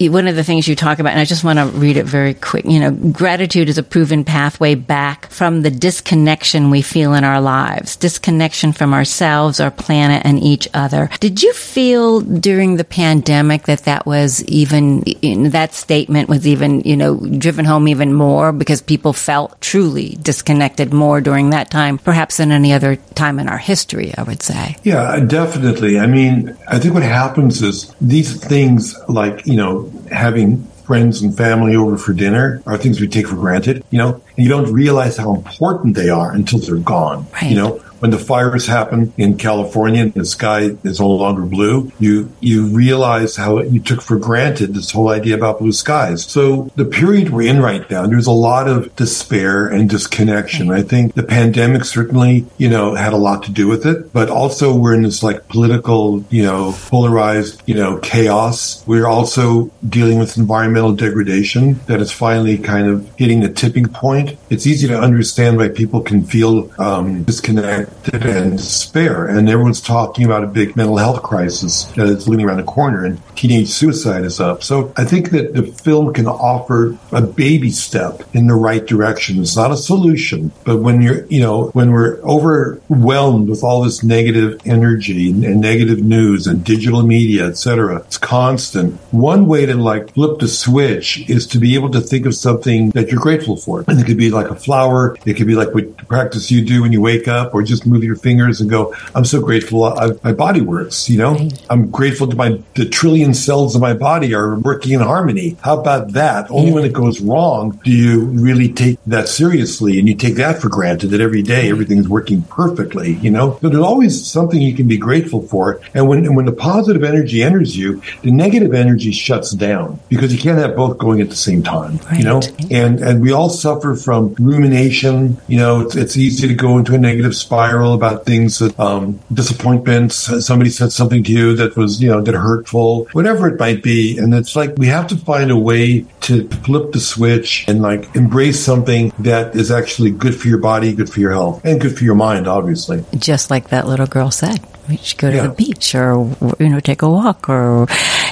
one 0.00 0.26
of 0.26 0.36
the 0.36 0.44
things 0.44 0.66
you 0.66 0.74
talk 0.74 0.98
about, 0.98 1.10
and 1.10 1.20
I 1.20 1.24
just 1.24 1.44
want 1.44 1.58
to 1.58 1.66
read 1.66 1.96
it 1.96 2.04
very 2.04 2.34
quick, 2.34 2.64
you 2.64 2.80
know, 2.80 2.90
gratitude 2.90 3.68
is 3.68 3.78
a 3.78 3.82
proven 3.82 4.24
pathway 4.24 4.74
back 4.74 5.30
from 5.30 5.62
the 5.62 5.70
disconnection 5.70 6.70
we 6.70 6.82
feel 6.82 7.14
in 7.14 7.22
our 7.22 7.40
lives, 7.40 7.96
disconnection 7.96 8.72
from 8.72 8.92
ourselves, 8.92 9.60
our 9.60 9.70
planet, 9.70 10.22
and 10.24 10.40
each 10.42 10.68
other. 10.74 11.08
Did 11.20 11.42
you 11.42 11.52
feel 11.52 12.20
during 12.20 12.76
the 12.76 12.84
pandemic 12.84 13.64
that 13.64 13.84
that 13.84 14.04
was 14.04 14.44
even, 14.46 15.04
that 15.50 15.74
statement 15.74 16.28
was 16.28 16.46
even, 16.46 16.80
you 16.80 16.96
know, 16.96 17.18
driven 17.18 17.64
home 17.64 17.86
even 17.88 18.12
more 18.12 18.52
because 18.52 18.82
people 18.82 19.12
felt 19.12 19.60
truly 19.60 20.18
disconnected 20.22 20.92
more 20.92 21.20
during 21.20 21.50
that 21.50 21.70
time, 21.70 21.98
perhaps 21.98 22.38
than 22.38 22.50
any 22.50 22.72
other 22.72 22.96
time 22.96 23.38
in 23.38 23.48
our 23.48 23.58
history, 23.58 24.12
I 24.18 24.24
would 24.24 24.42
say. 24.42 24.76
Yeah, 24.82 25.20
definitely. 25.20 25.98
I 25.98 26.06
mean, 26.06 26.15
I 26.16 26.18
mean, 26.18 26.56
I 26.66 26.78
think 26.78 26.94
what 26.94 27.02
happens 27.02 27.60
is 27.60 27.94
these 28.00 28.42
things 28.42 28.96
like, 29.06 29.46
you 29.46 29.56
know, 29.56 29.92
having 30.10 30.62
friends 30.86 31.20
and 31.20 31.36
family 31.36 31.76
over 31.76 31.98
for 31.98 32.14
dinner 32.14 32.62
are 32.64 32.78
things 32.78 33.02
we 33.02 33.06
take 33.06 33.28
for 33.28 33.34
granted, 33.34 33.84
you 33.90 33.98
know, 33.98 34.14
and 34.14 34.46
you 34.46 34.48
don't 34.48 34.72
realize 34.72 35.18
how 35.18 35.34
important 35.34 35.94
they 35.94 36.08
are 36.08 36.32
until 36.32 36.58
they're 36.58 36.76
gone. 36.76 37.26
Right. 37.34 37.50
You 37.50 37.56
know, 37.56 37.84
when 38.00 38.10
the 38.10 38.18
fires 38.18 38.66
happen 38.66 39.12
in 39.16 39.36
California 39.38 40.02
and 40.02 40.14
the 40.14 40.24
sky 40.24 40.76
is 40.84 41.00
no 41.00 41.10
longer 41.10 41.42
blue, 41.42 41.90
you 41.98 42.30
you 42.40 42.66
realize 42.66 43.36
how 43.36 43.60
you 43.60 43.80
took 43.80 44.02
for 44.02 44.18
granted 44.18 44.74
this 44.74 44.90
whole 44.90 45.08
idea 45.08 45.34
about 45.34 45.58
blue 45.58 45.72
skies. 45.72 46.24
So 46.24 46.70
the 46.76 46.84
period 46.84 47.30
we're 47.30 47.48
in 47.48 47.60
right 47.60 47.88
now, 47.90 48.06
there's 48.06 48.26
a 48.26 48.32
lot 48.32 48.68
of 48.68 48.94
despair 48.96 49.66
and 49.66 49.88
disconnection. 49.88 50.70
I 50.70 50.82
think 50.82 51.14
the 51.14 51.22
pandemic 51.22 51.84
certainly, 51.84 52.46
you 52.58 52.68
know, 52.68 52.94
had 52.94 53.12
a 53.12 53.16
lot 53.16 53.42
to 53.44 53.52
do 53.52 53.68
with 53.68 53.86
it, 53.86 54.12
but 54.12 54.28
also 54.28 54.76
we're 54.76 54.94
in 54.94 55.02
this 55.02 55.22
like 55.22 55.48
political, 55.48 56.24
you 56.30 56.42
know, 56.42 56.74
polarized, 56.86 57.62
you 57.66 57.74
know, 57.74 57.98
chaos. 57.98 58.86
We're 58.86 59.06
also 59.06 59.70
dealing 59.88 60.18
with 60.18 60.36
environmental 60.36 60.92
degradation 60.92 61.80
that 61.86 62.00
is 62.00 62.12
finally 62.12 62.58
kind 62.58 62.88
of 62.88 63.14
hitting 63.16 63.40
the 63.40 63.52
tipping 63.52 63.86
point. 63.86 64.38
It's 64.50 64.66
easy 64.66 64.88
to 64.88 64.98
understand 64.98 65.56
why 65.56 65.68
people 65.68 66.00
can 66.00 66.24
feel 66.24 66.70
um, 66.80 67.22
disconnected 67.24 67.85
and 68.12 68.58
despair. 68.58 69.26
And 69.26 69.48
everyone's 69.48 69.80
talking 69.80 70.24
about 70.24 70.44
a 70.44 70.46
big 70.46 70.76
mental 70.76 70.96
health 70.96 71.22
crisis 71.22 71.84
that 71.96 72.06
is 72.06 72.28
looming 72.28 72.46
around 72.46 72.58
the 72.58 72.64
corner, 72.64 73.04
and 73.04 73.20
teenage 73.36 73.68
suicide 73.68 74.24
is 74.24 74.40
up. 74.40 74.62
So 74.62 74.92
I 74.96 75.04
think 75.04 75.30
that 75.30 75.54
the 75.54 75.64
film 75.64 76.12
can 76.12 76.26
offer 76.26 76.96
a 77.12 77.22
baby 77.22 77.70
step 77.70 78.22
in 78.34 78.46
the 78.46 78.54
right 78.54 78.84
direction. 78.84 79.40
It's 79.40 79.56
not 79.56 79.70
a 79.70 79.76
solution, 79.76 80.52
but 80.64 80.78
when 80.78 81.02
you're, 81.02 81.26
you 81.26 81.40
know, 81.40 81.68
when 81.68 81.90
we're 81.90 82.20
overwhelmed 82.22 83.48
with 83.48 83.62
all 83.62 83.82
this 83.82 84.02
negative 84.02 84.60
energy 84.64 85.30
and, 85.30 85.44
and 85.44 85.60
negative 85.60 86.02
news 86.02 86.46
and 86.46 86.64
digital 86.64 87.02
media, 87.02 87.46
etc., 87.46 87.96
it's 87.96 88.18
constant. 88.18 88.94
One 89.10 89.46
way 89.46 89.66
to 89.66 89.74
like 89.74 90.14
flip 90.14 90.38
the 90.38 90.48
switch 90.48 91.28
is 91.28 91.46
to 91.48 91.58
be 91.58 91.74
able 91.74 91.90
to 91.90 92.00
think 92.00 92.26
of 92.26 92.34
something 92.34 92.90
that 92.90 93.10
you're 93.10 93.20
grateful 93.20 93.56
for. 93.56 93.84
And 93.88 94.00
it 94.00 94.06
could 94.06 94.16
be 94.16 94.30
like 94.30 94.48
a 94.48 94.56
flower. 94.56 95.16
It 95.24 95.34
could 95.34 95.46
be 95.46 95.54
like 95.54 95.74
what 95.74 95.96
practice 96.08 96.50
you 96.50 96.64
do 96.64 96.82
when 96.82 96.92
you 96.92 97.00
wake 97.00 97.28
up 97.28 97.54
or 97.54 97.62
just 97.62 97.75
move 97.84 98.04
your 98.04 98.16
fingers 98.16 98.60
and 98.60 98.70
go, 98.70 98.94
I'm 99.14 99.24
so 99.24 99.40
grateful 99.40 99.84
uh, 99.84 100.14
I, 100.22 100.28
my 100.28 100.32
body 100.32 100.60
works, 100.60 101.10
you 101.10 101.18
know? 101.18 101.48
I'm 101.68 101.90
grateful 101.90 102.28
to 102.28 102.36
my, 102.36 102.60
the 102.74 102.88
trillion 102.88 103.34
cells 103.34 103.74
of 103.74 103.82
my 103.82 103.92
body 103.92 104.34
are 104.34 104.58
working 104.60 104.92
in 104.92 105.00
harmony. 105.00 105.56
How 105.62 105.78
about 105.80 106.12
that? 106.12 106.50
Only 106.50 106.72
when 106.72 106.84
it 106.84 106.92
goes 106.92 107.20
wrong 107.20 107.78
do 107.84 107.90
you 107.90 108.24
really 108.26 108.72
take 108.72 108.98
that 109.06 109.28
seriously 109.28 109.98
and 109.98 110.08
you 110.08 110.14
take 110.14 110.36
that 110.36 110.60
for 110.62 110.68
granted 110.68 111.08
that 111.08 111.20
every 111.20 111.42
day 111.42 111.68
everything's 111.70 112.08
working 112.08 112.42
perfectly, 112.42 113.14
you 113.14 113.30
know? 113.30 113.58
But 113.60 113.72
there's 113.72 113.82
always 113.84 114.24
something 114.26 114.60
you 114.62 114.74
can 114.74 114.86
be 114.86 114.96
grateful 114.98 115.42
for. 115.42 115.80
And 115.94 116.08
when, 116.08 116.24
and 116.24 116.36
when 116.36 116.46
the 116.46 116.52
positive 116.52 117.02
energy 117.02 117.42
enters 117.42 117.76
you, 117.76 118.00
the 118.22 118.30
negative 118.30 118.72
energy 118.74 119.10
shuts 119.10 119.50
down 119.50 119.98
because 120.08 120.32
you 120.32 120.38
can't 120.38 120.58
have 120.58 120.76
both 120.76 120.98
going 120.98 121.20
at 121.20 121.30
the 121.30 121.36
same 121.36 121.62
time, 121.62 121.96
Right. 122.10 122.18
you 122.18 122.24
know? 122.24 122.40
And, 122.70 123.00
and 123.00 123.20
we 123.22 123.32
all 123.32 123.48
suffer 123.50 123.94
from 123.96 124.34
rumination. 124.38 125.38
You 125.48 125.58
know, 125.58 125.80
it's, 125.80 125.96
it's 125.96 126.16
easy 126.16 126.46
to 126.48 126.54
go 126.54 126.78
into 126.78 126.94
a 126.94 126.98
negative 126.98 127.34
spiral 127.34 127.65
about 127.74 128.24
things 128.24 128.58
that, 128.58 128.78
um, 128.78 129.18
disappointments. 129.32 130.14
Somebody 130.46 130.70
said 130.70 130.92
something 130.92 131.22
to 131.24 131.32
you 131.32 131.54
that 131.56 131.76
was, 131.76 132.00
you 132.02 132.08
know, 132.10 132.20
that 132.20 132.34
hurtful, 132.34 133.08
whatever 133.12 133.48
it 133.48 133.58
might 133.58 133.82
be. 133.82 134.18
And 134.18 134.32
it's 134.34 134.54
like 134.56 134.74
we 134.76 134.86
have 134.86 135.06
to 135.08 135.16
find 135.16 135.50
a 135.50 135.56
way 135.56 136.04
to 136.22 136.48
flip 136.48 136.92
the 136.92 137.00
switch 137.00 137.64
and 137.68 137.82
like 137.82 138.14
embrace 138.14 138.60
something 138.60 139.12
that 139.18 139.54
is 139.56 139.70
actually 139.70 140.10
good 140.10 140.34
for 140.34 140.48
your 140.48 140.58
body, 140.58 140.92
good 140.94 141.10
for 141.10 141.20
your 141.20 141.32
health, 141.32 141.64
and 141.64 141.80
good 141.80 141.96
for 141.96 142.04
your 142.04 142.14
mind, 142.14 142.46
obviously. 142.46 143.04
just 143.18 143.50
like 143.50 143.68
that 143.68 143.86
little 143.86 144.06
girl 144.06 144.30
said. 144.30 144.60
We 144.88 144.96
should 144.98 145.18
go 145.18 145.30
to 145.30 145.36
Yeah. 145.36 145.42
the 145.48 145.54
beach 145.54 145.94
or, 145.94 146.28
you 146.60 146.68
know, 146.68 146.78
take 146.80 147.02
a 147.02 147.08
walk 147.10 147.48
or, 147.48 147.88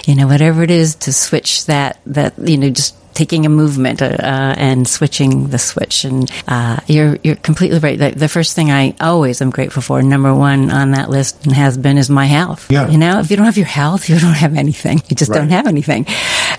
you 0.07 0.15
know, 0.15 0.27
whatever 0.29 0.63
it 0.63 0.71
is 0.71 0.95
to 0.97 1.13
switch 1.13 1.67
that, 1.67 1.99
that, 2.07 2.35
you 2.39 2.57
know, 2.57 2.71
just 2.71 2.95
taking 3.15 3.47
a 3.47 3.49
movement 3.49 4.03
uh, 4.03 4.07
uh, 4.07 4.55
and 4.59 4.87
switching 4.87 5.49
the 5.49 5.59
switch. 5.59 6.05
And 6.05 6.31
uh, 6.47 6.81
you're 6.87 7.19
you're 7.23 7.37
completely 7.37 7.79
right. 7.79 7.99
The, 7.99 8.11
the 8.11 8.29
first 8.29 8.55
thing 8.55 8.71
I 8.71 8.95
always 9.01 9.41
am 9.41 9.51
grateful 9.51 9.83
for, 9.83 10.03
number 10.03 10.35
one 10.35 10.71
on 10.71 10.91
that 10.93 11.09
list 11.11 11.47
and 11.47 11.55
has 11.55 11.79
been, 11.79 11.99
is 11.99 12.11
my 12.11 12.27
health. 12.27 12.71
Yeah. 12.71 12.89
You 12.89 12.99
know, 12.99 13.21
if 13.21 13.31
you 13.31 13.37
don't 13.37 13.47
have 13.47 13.57
your 13.57 13.67
health, 13.67 14.09
you 14.09 14.19
don't 14.19 14.35
have 14.35 14.57
anything. 14.57 15.03
You 15.09 15.17
just 15.17 15.33
don't 15.33 15.51
have 15.51 15.67
anything. 15.67 16.07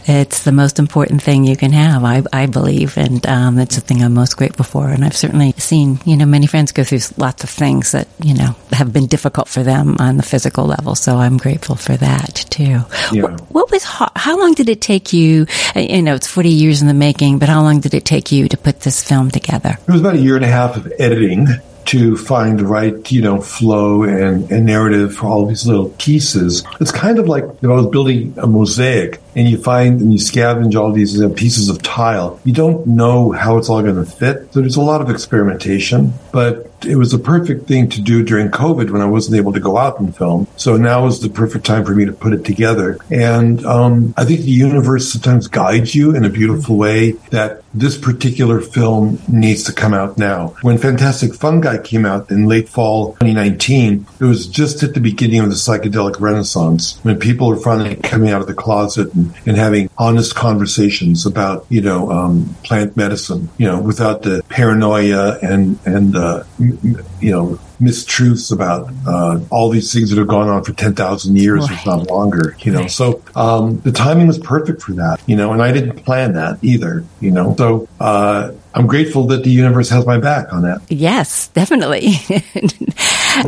It's 0.08 0.44
the 0.44 0.52
most 0.52 0.78
important 0.78 1.24
thing 1.24 1.44
you 1.46 1.56
can 1.58 1.72
have, 1.74 2.04
I, 2.04 2.22
I 2.32 2.46
believe, 2.46 2.96
and 2.98 3.26
um, 3.26 3.58
it's 3.58 3.76
the 3.76 3.82
thing 3.82 4.04
I'm 4.04 4.14
most 4.14 4.38
grateful 4.38 4.64
for. 4.66 4.88
And 4.90 5.04
I've 5.04 5.16
certainly 5.18 5.54
seen, 5.54 6.00
you 6.06 6.16
know, 6.16 6.26
many 6.28 6.46
friends 6.48 6.72
go 6.72 6.84
through 6.84 7.00
lots 7.18 7.44
of 7.44 7.50
things 7.50 7.92
that 7.94 8.08
you 8.24 8.36
know 8.36 8.56
have 8.72 8.94
been 8.94 9.08
difficult 9.08 9.48
for 9.48 9.64
them 9.64 9.96
on 10.00 10.18
the 10.18 10.24
physical 10.24 10.66
level. 10.66 10.94
So 10.96 11.18
I'm 11.18 11.38
grateful 11.38 11.76
for 11.76 11.98
that 11.98 12.46
too. 12.50 12.82
Yeah. 13.12 13.24
What, 13.24 13.40
what 13.52 13.72
was 13.72 13.84
ho- 13.84 14.12
how 14.16 14.38
long 14.40 14.54
did 14.54 14.70
it 14.70 14.80
take 14.82 15.12
you? 15.12 15.48
uh, 15.76 15.80
You 15.80 16.02
know, 16.04 16.14
it's 16.16 16.28
40 16.28 16.50
years 16.50 16.82
in 16.82 16.88
the 16.88 16.94
making, 16.94 17.40
but 17.40 17.50
how 17.50 17.62
long 17.64 17.80
did 17.80 17.94
it 17.96 18.06
take 18.06 18.32
you 18.32 18.48
to 18.50 18.58
put 18.58 18.82
this 18.82 19.04
film 19.04 19.32
together? 19.32 19.78
It 19.88 19.92
was 19.92 20.02
about 20.02 20.16
a 20.16 20.20
year 20.20 20.36
and 20.36 20.46
a 20.46 20.50
half 20.50 20.78
of 20.78 20.92
editing 21.00 21.48
to 21.86 22.18
find 22.18 22.60
the 22.60 22.66
right, 22.66 23.12
you 23.12 23.22
know, 23.22 23.42
flow 23.42 24.04
and, 24.04 24.52
and 24.52 24.66
narrative 24.66 25.16
for 25.16 25.28
all 25.28 25.46
these 25.46 25.68
little 25.68 25.90
pieces. 25.90 26.64
It's 26.80 26.92
kind 26.92 27.20
of 27.20 27.28
like 27.28 27.44
if 27.44 27.64
I 27.64 27.68
was 27.74 27.88
building 27.88 28.34
a 28.38 28.48
mosaic 28.48 29.22
and 29.36 29.50
you 29.50 29.58
find 29.58 30.01
and 30.01 30.13
you 30.13 30.20
scavenge 30.20 30.75
all 30.80 30.92
these 30.92 31.22
uh, 31.22 31.30
pieces 31.30 31.70
of 31.70 31.82
tile. 31.82 32.39
You 32.44 32.54
don't 32.54 32.86
know 32.88 33.32
how 33.32 33.58
it's 33.58 33.70
all 33.70 33.82
going 33.82 33.96
to 33.96 34.06
fit. 34.06 34.54
So 34.54 34.62
there's 34.62 34.77
a 34.77 34.82
lot 34.82 35.01
of 35.01 35.10
experimentation, 35.10 36.13
but 36.32 36.72
it 36.86 36.96
was 36.96 37.12
the 37.12 37.20
perfect 37.20 37.68
thing 37.68 37.89
to 37.89 38.01
do 38.01 38.24
during 38.24 38.50
COVID 38.50 38.92
when 38.92 39.01
I 39.01 39.06
wasn't 39.06 39.38
able 39.38 39.54
to 39.54 39.60
go 39.60 39.77
out 39.77 40.00
and 40.00 40.15
film. 40.15 40.48
So 40.56 40.77
now 40.77 41.08
is 41.08 41.20
the 41.20 41.30
perfect 41.30 41.65
time 41.65 41.86
for 41.86 41.96
me 41.96 42.06
to 42.06 42.13
put 42.13 42.34
it 42.34 42.46
together. 42.46 42.98
And 43.10 43.65
um, 43.65 44.13
I 44.18 44.25
think 44.25 44.42
the 44.42 44.51
universe 44.51 45.12
sometimes 45.12 45.48
guides 45.48 45.96
you 45.96 46.15
in 46.15 46.25
a 46.25 46.30
beautiful 46.30 46.77
way 46.77 47.12
that 47.32 47.63
this 47.74 47.98
particular 47.98 48.62
film 48.62 49.22
needs 49.27 49.63
to 49.65 49.74
come 49.74 49.94
out 49.94 50.18
now. 50.18 50.56
When 50.62 50.77
Fantastic 50.77 51.34
Fungi 51.34 51.82
came 51.82 52.06
out 52.06 52.32
in 52.32 52.46
late 52.46 52.70
fall 52.70 53.13
2019, 53.13 54.06
it 54.20 54.24
was 54.24 54.48
just 54.48 54.82
at 54.84 54.94
the 54.94 55.01
beginning 55.01 55.42
of 55.42 55.50
the 55.50 55.56
psychedelic 55.56 56.20
renaissance 56.20 57.00
when 57.04 57.20
people 57.20 57.50
were 57.50 57.58
finally 57.58 57.96
coming 57.98 58.30
out 58.30 58.42
of 58.42 58.48
the 58.48 58.54
closet 58.54 59.13
and, 59.13 59.25
and 59.46 59.58
having 59.58 59.89
honest 59.98 60.36
conversations 60.36 61.25
about, 61.25 61.65
you 61.70 61.82
know, 61.82 62.12
um, 62.12 62.55
plant 62.63 62.96
medicine, 62.98 63.50
you 63.58 63.67
know, 63.67 63.79
without 63.79 64.24
the 64.24 64.44
paranoia 64.50 65.38
and, 65.39 65.79
and, 65.86 66.15
uh, 66.15 66.44
you 66.60 67.32
know, 67.32 67.60
mistruths 67.82 68.51
about 68.51 68.91
uh, 69.08 69.39
all 69.50 69.70
these 69.70 69.94
things 69.94 70.10
that 70.10 70.17
have 70.17 70.27
gone 70.27 70.50
on 70.50 70.63
for 70.63 70.74
10,000 70.74 71.36
years, 71.36 71.70
if 71.70 71.86
not 71.86 72.08
longer, 72.10 72.55
you 72.60 72.72
know. 72.72 72.82
Right. 72.82 72.91
So 72.91 73.22
um, 73.36 73.79
the 73.82 73.91
timing 73.91 74.27
was 74.27 74.39
perfect 74.39 74.82
for 74.82 74.94
that, 74.94 75.20
you 75.25 75.36
know, 75.36 75.51
and 75.51 75.62
I 75.62 75.72
didn't 75.72 76.03
plan 76.03 76.34
that 76.34 76.60
either, 76.62 77.03
you 77.20 77.32
know. 77.32 77.55
So 77.58 77.88
uh, 78.00 78.51
I'm 78.75 78.88
grateful 78.88 79.25
that 79.27 79.44
the 79.44 79.50
universe 79.50 79.89
has 79.89 80.05
my 80.05 80.17
back 80.17 80.51
on 80.51 80.63
that. 80.63 80.82
Yes, 80.89 81.48
definitely. 81.50 82.10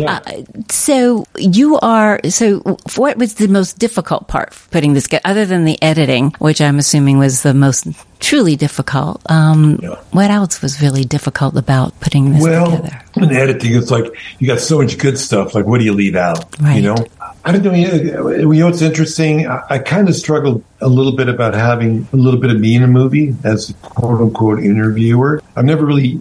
uh, 0.08 0.20
so 0.70 1.26
you 1.38 1.78
are. 1.80 2.20
So 2.30 2.60
what 2.96 3.18
was 3.18 3.36
the 3.36 3.48
most 3.48 3.78
difficult 3.78 4.28
part 4.28 4.58
putting 4.72 4.94
this 4.94 5.04
together, 5.04 5.22
other 5.26 5.46
than 5.46 5.66
the 5.66 5.82
editing, 5.84 6.32
which 6.40 6.62
I'm 6.62 6.80
assuming 6.80 7.18
was 7.18 7.44
the 7.44 7.54
most 7.54 7.88
truly 8.20 8.56
difficult? 8.56 9.22
Um, 9.30 9.80
Yeah. 9.82 9.96
What 10.12 10.32
else 10.32 10.62
was 10.62 10.82
really 10.82 11.04
difficult 11.04 11.56
about 11.58 12.00
putting 12.00 12.32
this 12.34 12.42
Well, 12.44 12.72
together? 12.78 13.02
in 13.18 13.32
editing, 13.36 13.76
it's 13.76 13.92
like 13.92 14.06
you 14.40 14.48
got 14.48 14.60
so 14.60 14.82
much 14.82 14.98
good 14.98 15.18
stuff. 15.18 15.54
Like, 15.54 15.66
what 15.66 15.80
do 15.80 15.86
you 15.86 15.94
leave 15.94 16.16
out? 16.16 16.46
Right. 16.60 16.78
You 16.78 16.84
know, 16.84 17.06
I 17.48 17.54
don't 17.54 17.64
know. 17.64 17.74
You 17.74 18.60
know 18.60 18.66
what's 18.66 18.82
interesting? 18.82 19.48
I, 19.48 19.64
I 19.70 19.80
kind 19.80 20.10
of 20.10 20.16
struggled 20.16 20.62
a 20.82 20.90
little 20.90 21.14
bit 21.14 21.30
about 21.30 21.54
having 21.54 22.06
a 22.12 22.18
little 22.18 22.42
bit 22.42 22.52
of 22.52 22.60
me 22.60 22.76
in 22.76 22.84
a 22.84 22.88
movie 22.88 23.34
as 23.46 23.70
a 23.70 23.74
quote 23.76 24.20
unquote 24.20 24.60
interviewer. 24.60 25.42
I've 25.56 25.64
never 25.64 25.86
really 25.86 26.16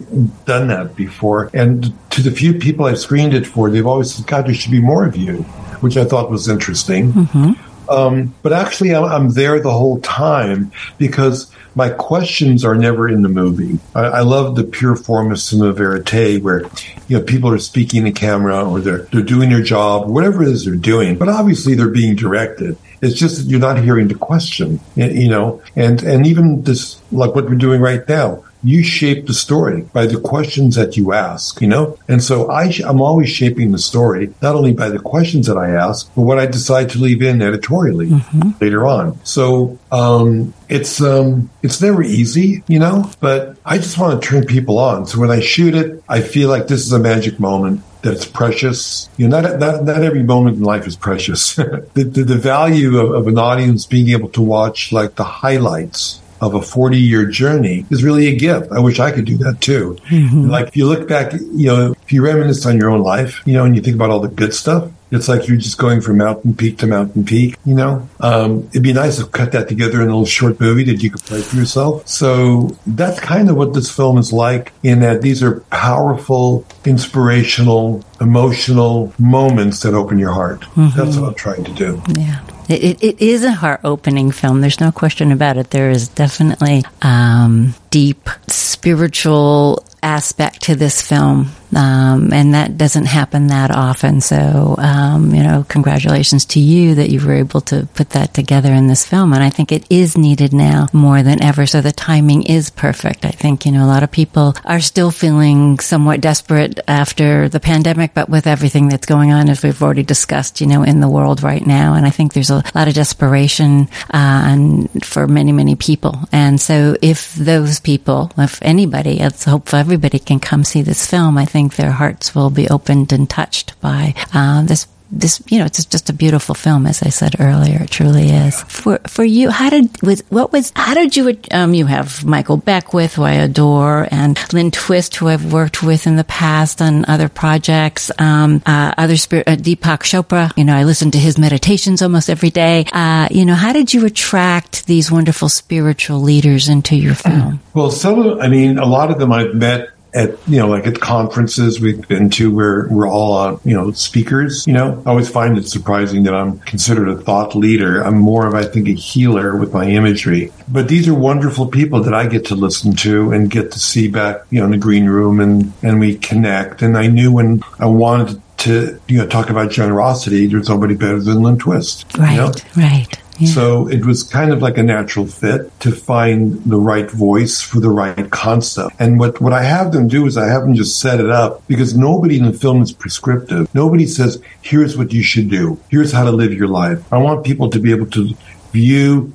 done 0.45 0.69
that 0.69 0.95
before. 0.95 1.49
And 1.53 1.93
to 2.11 2.21
the 2.21 2.31
few 2.31 2.53
people 2.53 2.85
I've 2.85 2.97
screened 2.97 3.33
it 3.33 3.45
for, 3.45 3.69
they've 3.69 3.85
always 3.85 4.15
said, 4.15 4.25
God, 4.25 4.47
there 4.47 4.53
should 4.53 4.71
be 4.71 4.79
more 4.81 5.05
of 5.05 5.17
you, 5.17 5.39
which 5.81 5.97
I 5.97 6.05
thought 6.05 6.31
was 6.31 6.47
interesting. 6.47 7.11
Mm-hmm. 7.11 7.66
Um, 7.89 8.33
but 8.41 8.53
actually, 8.53 8.93
I'm, 8.93 9.03
I'm 9.03 9.29
there 9.29 9.59
the 9.59 9.71
whole 9.71 9.99
time 10.01 10.71
because 10.97 11.51
my 11.75 11.89
questions 11.89 12.65
are 12.65 12.75
never 12.75 13.07
in 13.07 13.21
the 13.21 13.29
movie. 13.29 13.79
I, 13.93 14.01
I 14.01 14.21
love 14.21 14.55
the 14.55 14.63
pure 14.63 14.95
form 14.95 15.31
of 15.31 15.39
cinema 15.39 15.73
verite, 15.73 16.41
where 16.41 16.63
you 17.07 17.17
know 17.17 17.21
people 17.21 17.51
are 17.51 17.59
speaking 17.59 18.03
to 18.05 18.11
camera 18.11 18.67
or 18.67 18.79
they're 18.81 19.03
they're 19.11 19.21
doing 19.21 19.49
their 19.49 19.61
job, 19.61 20.09
whatever 20.09 20.43
it 20.43 20.49
is 20.49 20.65
they're 20.65 20.75
doing. 20.75 21.17
But 21.17 21.29
obviously, 21.29 21.75
they're 21.75 21.89
being 21.89 22.15
directed. 22.15 22.77
It's 23.01 23.13
just 23.13 23.37
that 23.37 23.43
you're 23.49 23.59
not 23.59 23.77
hearing 23.77 24.07
the 24.07 24.15
question, 24.15 24.79
you 24.95 25.29
know. 25.29 25.61
And 25.75 26.01
and 26.01 26.25
even 26.25 26.63
this, 26.63 26.99
like 27.11 27.35
what 27.35 27.45
we're 27.45 27.55
doing 27.55 27.79
right 27.79 28.07
now, 28.09 28.43
you 28.63 28.83
shape 28.83 29.27
the 29.27 29.33
story 29.33 29.81
by 29.93 30.05
the 30.05 30.19
questions 30.19 30.75
that 30.75 30.97
you 30.97 31.13
ask, 31.13 31.61
you 31.61 31.67
know? 31.67 31.97
And 32.07 32.23
so 32.23 32.49
I, 32.49 32.69
sh- 32.69 32.81
I'm 32.85 33.01
always 33.01 33.29
shaping 33.29 33.71
the 33.71 33.77
story, 33.77 34.33
not 34.41 34.55
only 34.55 34.73
by 34.73 34.89
the 34.89 34.99
questions 34.99 35.47
that 35.47 35.57
I 35.57 35.69
ask, 35.69 36.09
but 36.15 36.21
what 36.21 36.39
I 36.39 36.45
decide 36.45 36.89
to 36.91 36.99
leave 36.99 37.21
in 37.21 37.41
editorially 37.41 38.11
later 38.59 38.87
on. 38.87 39.23
So, 39.25 39.77
um, 39.91 40.53
it's, 40.69 41.01
um, 41.01 41.49
it's 41.63 41.81
never 41.81 42.03
easy, 42.03 42.63
you 42.67 42.79
know, 42.79 43.09
but 43.19 43.57
I 43.65 43.77
just 43.77 43.97
want 43.97 44.21
to 44.21 44.27
turn 44.27 44.45
people 44.45 44.79
on. 44.79 45.05
So 45.05 45.19
when 45.19 45.31
I 45.31 45.39
shoot 45.39 45.75
it, 45.75 46.03
I 46.09 46.21
feel 46.21 46.49
like 46.49 46.67
this 46.67 46.85
is 46.85 46.91
a 46.91 46.99
magic 46.99 47.39
moment 47.39 47.81
that 48.01 48.13
it's 48.13 48.25
precious. 48.25 49.09
You 49.17 49.27
know, 49.27 49.41
not, 49.41 49.59
not, 49.59 49.83
not 49.83 50.03
every 50.03 50.23
moment 50.23 50.57
in 50.57 50.63
life 50.63 50.87
is 50.87 50.95
precious. 50.95 51.55
the, 51.55 51.87
the, 51.93 52.23
the 52.23 52.37
value 52.37 52.97
of, 52.97 53.11
of 53.11 53.27
an 53.27 53.37
audience 53.37 53.85
being 53.85 54.09
able 54.09 54.29
to 54.29 54.41
watch 54.41 54.91
like 54.91 55.15
the 55.15 55.23
highlights 55.23 56.21
of 56.41 56.53
a 56.53 56.61
40 56.61 56.97
year 56.97 57.25
journey 57.25 57.85
is 57.89 58.03
really 58.03 58.27
a 58.27 58.35
gift. 58.35 58.71
I 58.71 58.79
wish 58.79 58.99
I 58.99 59.11
could 59.11 59.25
do 59.25 59.37
that 59.37 59.61
too. 59.61 59.97
Mm-hmm. 60.09 60.49
Like 60.49 60.67
if 60.69 60.77
you 60.77 60.87
look 60.87 61.07
back, 61.07 61.33
you 61.33 61.67
know, 61.67 61.95
if 62.03 62.11
you 62.11 62.23
reminisce 62.23 62.65
on 62.65 62.77
your 62.77 62.89
own 62.89 63.01
life, 63.01 63.41
you 63.45 63.53
know, 63.53 63.65
and 63.65 63.75
you 63.75 63.81
think 63.81 63.95
about 63.95 64.09
all 64.09 64.19
the 64.19 64.27
good 64.27 64.53
stuff, 64.53 64.91
it's 65.11 65.29
like 65.29 65.47
you're 65.47 65.57
just 65.57 65.77
going 65.77 66.01
from 66.01 66.17
mountain 66.17 66.53
peak 66.53 66.79
to 66.79 66.87
mountain 66.87 67.23
peak, 67.23 67.55
you 67.65 67.73
know? 67.73 68.07
Um, 68.19 68.67
it'd 68.69 68.83
be 68.83 68.93
nice 68.93 69.17
to 69.17 69.25
cut 69.25 69.53
that 69.53 69.69
together 69.69 70.01
in 70.01 70.09
a 70.09 70.11
little 70.11 70.25
short 70.25 70.59
movie 70.59 70.83
that 70.83 71.01
you 71.01 71.09
could 71.09 71.21
play 71.21 71.41
for 71.41 71.55
yourself. 71.55 72.07
So 72.07 72.77
that's 72.85 73.19
kind 73.19 73.49
of 73.49 73.55
what 73.55 73.73
this 73.73 73.89
film 73.93 74.17
is 74.17 74.33
like 74.33 74.73
in 74.83 74.99
that 74.99 75.21
these 75.21 75.41
are 75.41 75.61
powerful, 75.71 76.65
inspirational, 76.85 78.03
emotional 78.19 79.13
moments 79.17 79.81
that 79.81 79.93
open 79.93 80.19
your 80.19 80.33
heart. 80.33 80.61
Mm-hmm. 80.61 80.97
That's 80.97 81.17
what 81.17 81.29
I'm 81.29 81.35
trying 81.35 81.63
to 81.63 81.71
do. 81.73 82.01
Yeah. 82.17 82.41
It, 82.69 83.01
it 83.01 83.21
is 83.21 83.43
a 83.43 83.51
heart 83.51 83.81
opening 83.83 84.31
film. 84.31 84.61
There's 84.61 84.81
no 84.81 84.91
question 84.91 85.31
about 85.31 85.57
it. 85.57 85.69
There 85.69 85.89
is 85.89 86.09
definitely 86.09 86.83
um, 87.01 87.75
deep 87.89 88.29
spiritual 88.47 89.83
aspect 90.03 90.61
to 90.63 90.75
this 90.75 91.01
film 91.01 91.49
um, 91.75 92.31
and 92.31 92.53
that 92.53 92.77
doesn't 92.77 93.05
happen 93.05 93.47
that 93.47 93.71
often. 93.71 94.21
So, 94.21 94.75
um, 94.77 95.33
you 95.33 95.43
know, 95.43 95.65
congratulations 95.67 96.45
to 96.45 96.59
you 96.59 96.95
that 96.95 97.09
you 97.09 97.25
were 97.25 97.33
able 97.33 97.61
to 97.61 97.87
put 97.93 98.11
that 98.11 98.33
together 98.33 98.71
in 98.71 98.87
this 98.87 99.05
film. 99.05 99.33
And 99.33 99.43
I 99.43 99.49
think 99.49 99.71
it 99.71 99.85
is 99.89 100.17
needed 100.17 100.53
now 100.53 100.87
more 100.93 101.23
than 101.23 101.43
ever. 101.43 101.65
So 101.65 101.81
the 101.81 101.91
timing 101.91 102.43
is 102.43 102.69
perfect. 102.69 103.25
I 103.25 103.31
think, 103.31 103.65
you 103.65 103.71
know, 103.71 103.83
a 103.83 103.87
lot 103.87 104.03
of 104.03 104.11
people 104.11 104.55
are 104.63 104.79
still 104.79 105.11
feeling 105.11 105.79
somewhat 105.79 106.21
desperate 106.21 106.79
after 106.87 107.49
the 107.49 107.59
pandemic, 107.59 108.13
but 108.13 108.29
with 108.29 108.47
everything 108.47 108.87
that's 108.87 109.05
going 109.05 109.33
on, 109.33 109.49
as 109.49 109.63
we've 109.63 109.81
already 109.81 110.03
discussed, 110.03 110.61
you 110.61 110.67
know, 110.67 110.83
in 110.83 111.01
the 111.01 111.09
world 111.09 111.43
right 111.43 111.65
now. 111.65 111.95
And 111.95 112.05
I 112.05 112.11
think 112.11 112.33
there's 112.33 112.49
a 112.49 112.63
lot 112.75 112.87
of 112.87 112.93
desperation, 112.93 113.89
uh, 114.13 114.47
and 114.47 115.05
for 115.05 115.27
many, 115.27 115.51
many 115.51 115.75
people. 115.75 116.17
And 116.31 116.61
so 116.61 116.95
if 117.01 117.33
those 117.35 117.76
people, 117.79 118.31
if 118.37 118.61
anybody, 118.61 119.17
let's 119.19 119.45
hope 119.45 119.73
everybody 119.73 120.19
can 120.19 120.39
come 120.39 120.63
see 120.63 120.81
this 120.81 121.05
film, 121.05 121.37
I 121.37 121.45
think 121.45 121.75
their 121.75 121.91
hearts 121.91 122.33
will 122.35 122.49
be 122.49 122.69
opened 122.69 123.11
and 123.11 123.29
touched 123.29 123.79
by 123.81 124.13
uh, 124.33 124.63
this 124.63 124.87
this 125.11 125.41
you 125.47 125.59
know 125.59 125.65
it's 125.65 125.85
just 125.85 126.09
a 126.09 126.13
beautiful 126.13 126.55
film 126.55 126.85
as 126.85 127.01
i 127.03 127.09
said 127.09 127.35
earlier. 127.39 127.83
It 127.83 127.89
truly 127.91 128.29
is. 128.29 128.61
For 128.63 128.99
for 129.07 129.23
you 129.23 129.49
how 129.49 129.69
did 129.69 130.01
was 130.01 130.23
what 130.29 130.51
was 130.51 130.71
how 130.75 130.93
did 130.93 131.15
you 131.15 131.37
um 131.51 131.73
you 131.73 131.85
have 131.85 132.25
michael 132.25 132.57
beckwith 132.57 133.15
who 133.15 133.23
i 133.23 133.33
adore 133.33 134.07
and 134.11 134.37
lynne 134.53 134.71
twist 134.71 135.15
who 135.15 135.27
i've 135.27 135.51
worked 135.53 135.83
with 135.83 136.07
in 136.07 136.15
the 136.15 136.23
past 136.23 136.81
on 136.81 137.05
other 137.07 137.29
projects 137.29 138.11
um 138.19 138.61
uh, 138.65 138.93
other 138.97 139.17
spirit 139.17 139.47
uh, 139.47 139.55
deepak 139.55 140.01
chopra. 140.03 140.51
You 140.57 140.63
know 140.63 140.75
i 140.75 140.83
listen 140.83 141.11
to 141.11 141.17
his 141.17 141.37
meditations 141.37 142.01
almost 142.01 142.29
every 142.29 142.49
day. 142.49 142.85
Uh 142.91 143.27
you 143.31 143.45
know 143.45 143.55
how 143.55 143.73
did 143.73 143.93
you 143.93 144.05
attract 144.05 144.87
these 144.87 145.11
wonderful 145.11 145.49
spiritual 145.49 146.19
leaders 146.19 146.67
into 146.67 146.95
your 146.95 147.15
film? 147.15 147.59
Well 147.73 147.91
some 147.91 148.19
of 148.19 148.39
i 148.39 148.47
mean 148.47 148.77
a 148.77 148.85
lot 148.85 149.11
of 149.11 149.19
them 149.19 149.31
i've 149.31 149.53
met 149.55 149.89
at 150.13 150.37
you 150.47 150.57
know 150.57 150.67
like 150.67 150.87
at 150.87 150.99
conferences 150.99 151.79
we've 151.79 152.07
been 152.07 152.29
to 152.29 152.53
where 152.53 152.87
we're 152.89 153.07
all 153.07 153.33
uh, 153.37 153.57
you 153.63 153.73
know 153.73 153.91
speakers 153.91 154.65
you 154.65 154.73
know? 154.73 155.01
I 155.05 155.09
always 155.09 155.29
find 155.29 155.57
it 155.57 155.67
surprising 155.67 156.23
that 156.23 156.33
i'm 156.33 156.59
considered 156.59 157.09
a 157.09 157.17
thought 157.17 157.55
leader. 157.55 158.01
I'm 158.01 158.17
more 158.17 158.47
of 158.47 158.53
i 158.53 158.63
think 158.65 158.87
a 158.87 158.93
healer 158.93 159.55
with 159.57 159.73
my 159.73 159.85
imagery. 159.85 160.51
But 160.67 160.87
these 160.87 161.07
are 161.07 161.13
wonderful 161.13 161.67
people 161.67 162.01
that 162.03 162.13
i 162.13 162.27
get 162.27 162.45
to 162.45 162.55
listen 162.55 162.95
to 162.97 163.31
and 163.31 163.49
get 163.49 163.71
to 163.71 163.79
see 163.79 164.07
back 164.07 164.41
you 164.49 164.59
know 164.59 164.65
in 164.65 164.71
the 164.71 164.77
green 164.77 165.05
room 165.05 165.39
and 165.39 165.73
and 165.83 165.99
we 165.99 166.17
connect. 166.17 166.81
And 166.81 166.97
i 166.97 167.07
knew 167.07 167.31
when 167.31 167.61
i 167.79 167.85
wanted 167.85 168.41
to 168.57 168.99
you 169.07 169.19
know 169.19 169.27
talk 169.27 169.49
about 169.49 169.69
generosity 169.71 170.47
there's 170.47 170.67
nobody 170.67 170.95
better 170.95 171.19
than 171.21 171.43
lynne 171.43 171.59
twist 171.59 172.05
right 172.17 172.31
you 172.31 172.37
know? 172.37 172.53
right 172.75 173.19
so 173.45 173.87
it 173.87 174.03
was 174.03 174.23
kind 174.23 174.51
of 174.51 174.61
like 174.61 174.77
a 174.77 174.83
natural 174.83 175.27
fit 175.27 175.77
to 175.81 175.91
find 175.91 176.63
the 176.63 176.77
right 176.77 177.09
voice 177.09 177.61
for 177.61 177.79
the 177.79 177.89
right 177.89 178.29
concept. 178.31 178.95
And 178.99 179.19
what, 179.19 179.39
what 179.39 179.53
I 179.53 179.63
have 179.63 179.91
them 179.91 180.07
do 180.07 180.25
is 180.25 180.37
I 180.37 180.47
have 180.47 180.63
them 180.63 180.73
just 180.73 180.99
set 180.99 181.19
it 181.19 181.29
up 181.29 181.65
because 181.67 181.95
nobody 181.95 182.39
in 182.39 182.45
the 182.45 182.57
film 182.57 182.81
is 182.81 182.91
prescriptive. 182.91 183.73
Nobody 183.75 184.07
says, 184.07 184.41
here's 184.61 184.97
what 184.97 185.13
you 185.13 185.21
should 185.21 185.49
do. 185.49 185.79
Here's 185.89 186.11
how 186.11 186.23
to 186.23 186.31
live 186.31 186.53
your 186.53 186.67
life. 186.67 187.01
I 187.13 187.17
want 187.17 187.45
people 187.45 187.69
to 187.69 187.79
be 187.79 187.91
able 187.91 188.07
to 188.07 188.33
view 188.71 189.33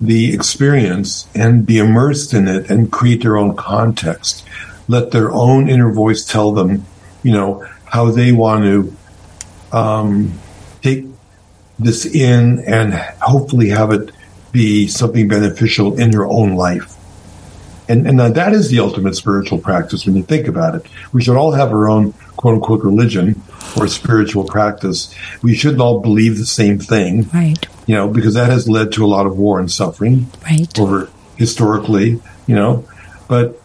the 0.00 0.32
experience 0.32 1.26
and 1.34 1.66
be 1.66 1.78
immersed 1.78 2.32
in 2.32 2.46
it 2.46 2.70
and 2.70 2.92
create 2.92 3.22
their 3.22 3.36
own 3.36 3.56
context. 3.56 4.46
Let 4.86 5.10
their 5.10 5.30
own 5.30 5.68
inner 5.68 5.90
voice 5.92 6.24
tell 6.24 6.52
them, 6.52 6.86
you 7.22 7.32
know, 7.32 7.66
how 7.84 8.10
they 8.10 8.32
want 8.32 8.64
to 8.64 8.96
um, 9.76 10.38
this 11.82 12.06
in 12.06 12.60
and 12.60 12.94
hopefully 12.94 13.68
have 13.70 13.90
it 13.90 14.12
be 14.52 14.86
something 14.88 15.28
beneficial 15.28 15.98
in 15.98 16.12
your 16.12 16.26
own 16.26 16.54
life. 16.54 16.96
And, 17.88 18.06
and 18.06 18.20
that 18.20 18.52
is 18.52 18.70
the 18.70 18.78
ultimate 18.78 19.16
spiritual 19.16 19.58
practice 19.58 20.06
when 20.06 20.14
you 20.14 20.22
think 20.22 20.46
about 20.46 20.76
it. 20.76 20.86
We 21.12 21.22
should 21.22 21.36
all 21.36 21.52
have 21.52 21.70
our 21.70 21.88
own 21.88 22.12
quote 22.36 22.54
unquote 22.54 22.84
religion 22.84 23.42
or 23.76 23.88
spiritual 23.88 24.44
practice. 24.44 25.12
We 25.42 25.54
shouldn't 25.54 25.80
all 25.80 26.00
believe 26.00 26.38
the 26.38 26.46
same 26.46 26.78
thing. 26.78 27.28
Right. 27.34 27.66
You 27.86 27.96
know, 27.96 28.08
because 28.08 28.34
that 28.34 28.48
has 28.48 28.68
led 28.68 28.92
to 28.92 29.04
a 29.04 29.08
lot 29.08 29.26
of 29.26 29.36
war 29.36 29.58
and 29.58 29.70
suffering. 29.70 30.30
Right. 30.44 30.78
Over 30.78 31.10
historically, 31.36 32.20
you 32.46 32.54
know, 32.54 32.86
but 33.26 33.60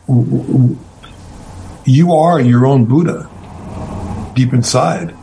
you 1.86 2.14
are 2.14 2.40
your 2.40 2.66
own 2.66 2.86
Buddha 2.86 3.30
deep 4.36 4.54
inside. 4.54 5.16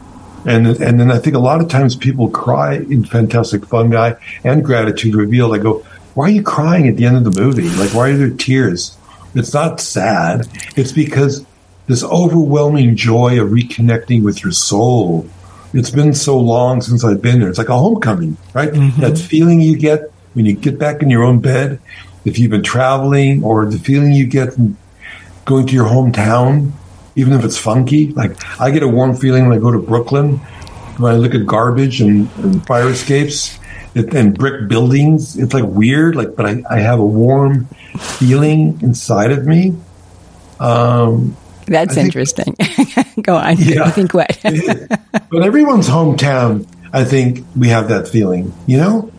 And 0.45 0.67
and 0.67 0.99
then 0.99 1.11
I 1.11 1.19
think 1.19 1.37
a 1.37 1.41
lot 1.41 1.61
of 1.61 1.69
times 1.69 1.95
people 1.95 2.29
cry 2.29 2.75
in 2.75 3.05
Fantastic 3.05 3.67
Fungi 3.67 4.15
and 4.45 4.65
Gratitude 4.65 5.15
Revealed. 5.15 5.55
I 5.55 5.59
go, 5.59 5.85
why 6.15 6.27
are 6.27 6.31
you 6.31 6.43
crying 6.43 6.89
at 6.89 6.97
the 6.97 7.07
end 7.07 7.17
of 7.17 7.25
the 7.25 7.41
movie? 7.41 7.69
Like, 7.71 7.95
why 7.95 8.11
are 8.11 8.17
there 8.17 8.31
tears? 8.31 8.97
It's 9.35 9.55
not 9.55 9.81
sad. 9.81 10.47
It's 10.77 10.93
because 10.93 11.47
this 11.87 12.05
overwhelming 12.05 12.97
joy 12.97 13.41
of 13.41 13.51
reconnecting 13.51 14.23
with 14.23 14.43
your 14.43 14.53
soul. 14.53 15.29
It's 15.73 15.91
been 15.91 16.13
so 16.13 16.39
long 16.39 16.83
since 16.83 17.03
I've 17.03 17.23
been 17.23 17.41
there. 17.41 17.49
It's 17.49 17.59
like 17.59 17.71
a 17.71 17.79
homecoming, 17.79 18.37
right? 18.53 18.71
Mm-hmm. 18.71 19.01
That 19.01 19.17
feeling 19.17 19.61
you 19.61 19.79
get 19.79 20.13
when 20.35 20.45
you 20.45 20.55
get 20.55 20.79
back 20.79 21.03
in 21.03 21.11
your 21.11 21.23
own 21.23 21.41
bed, 21.41 21.81
if 22.25 22.39
you've 22.39 22.51
been 22.51 22.63
traveling, 22.63 23.43
or 23.43 23.67
the 23.67 23.79
feeling 23.79 24.13
you 24.13 24.27
get 24.27 24.55
going 25.45 25.67
to 25.67 25.75
your 25.75 25.87
hometown 25.87 26.73
even 27.16 27.33
if 27.33 27.44
it's 27.44 27.59
funky. 27.59 28.12
Like 28.12 28.37
I 28.61 28.70
get 28.70 28.83
a 28.83 28.88
warm 28.88 29.14
feeling 29.14 29.46
when 29.46 29.57
I 29.57 29.61
go 29.61 29.70
to 29.70 29.79
Brooklyn, 29.79 30.38
when 30.98 31.12
I 31.12 31.16
look 31.16 31.35
at 31.35 31.46
garbage 31.46 32.01
and, 32.01 32.31
and 32.38 32.66
fire 32.66 32.88
escapes 32.88 33.59
it, 33.94 34.14
and 34.14 34.37
brick 34.37 34.68
buildings. 34.68 35.38
It's 35.38 35.55
like 35.55 35.64
weird, 35.64 36.16
like, 36.16 36.37
but 36.37 36.46
I, 36.46 36.62
I 36.68 36.81
have 36.81 36.98
a 36.98 37.05
warm 37.05 37.66
feeling 37.98 38.81
inside 38.83 39.33
of 39.33 39.46
me. 39.46 39.77
Um, 40.61 41.37
That's 41.66 41.94
think, 41.94 42.07
interesting. 42.07 42.57
go 43.22 43.37
on. 43.37 43.57
Yeah, 43.59 43.83
I 43.85 43.90
think 43.90 44.14
what? 44.14 44.38
but 44.42 45.42
everyone's 45.42 45.88
hometown, 45.88 46.66
I 46.92 47.05
think 47.05 47.44
we 47.57 47.68
have 47.68 47.88
that 47.88 48.09
feeling. 48.09 48.53
You 48.66 48.79
know, 48.79 49.12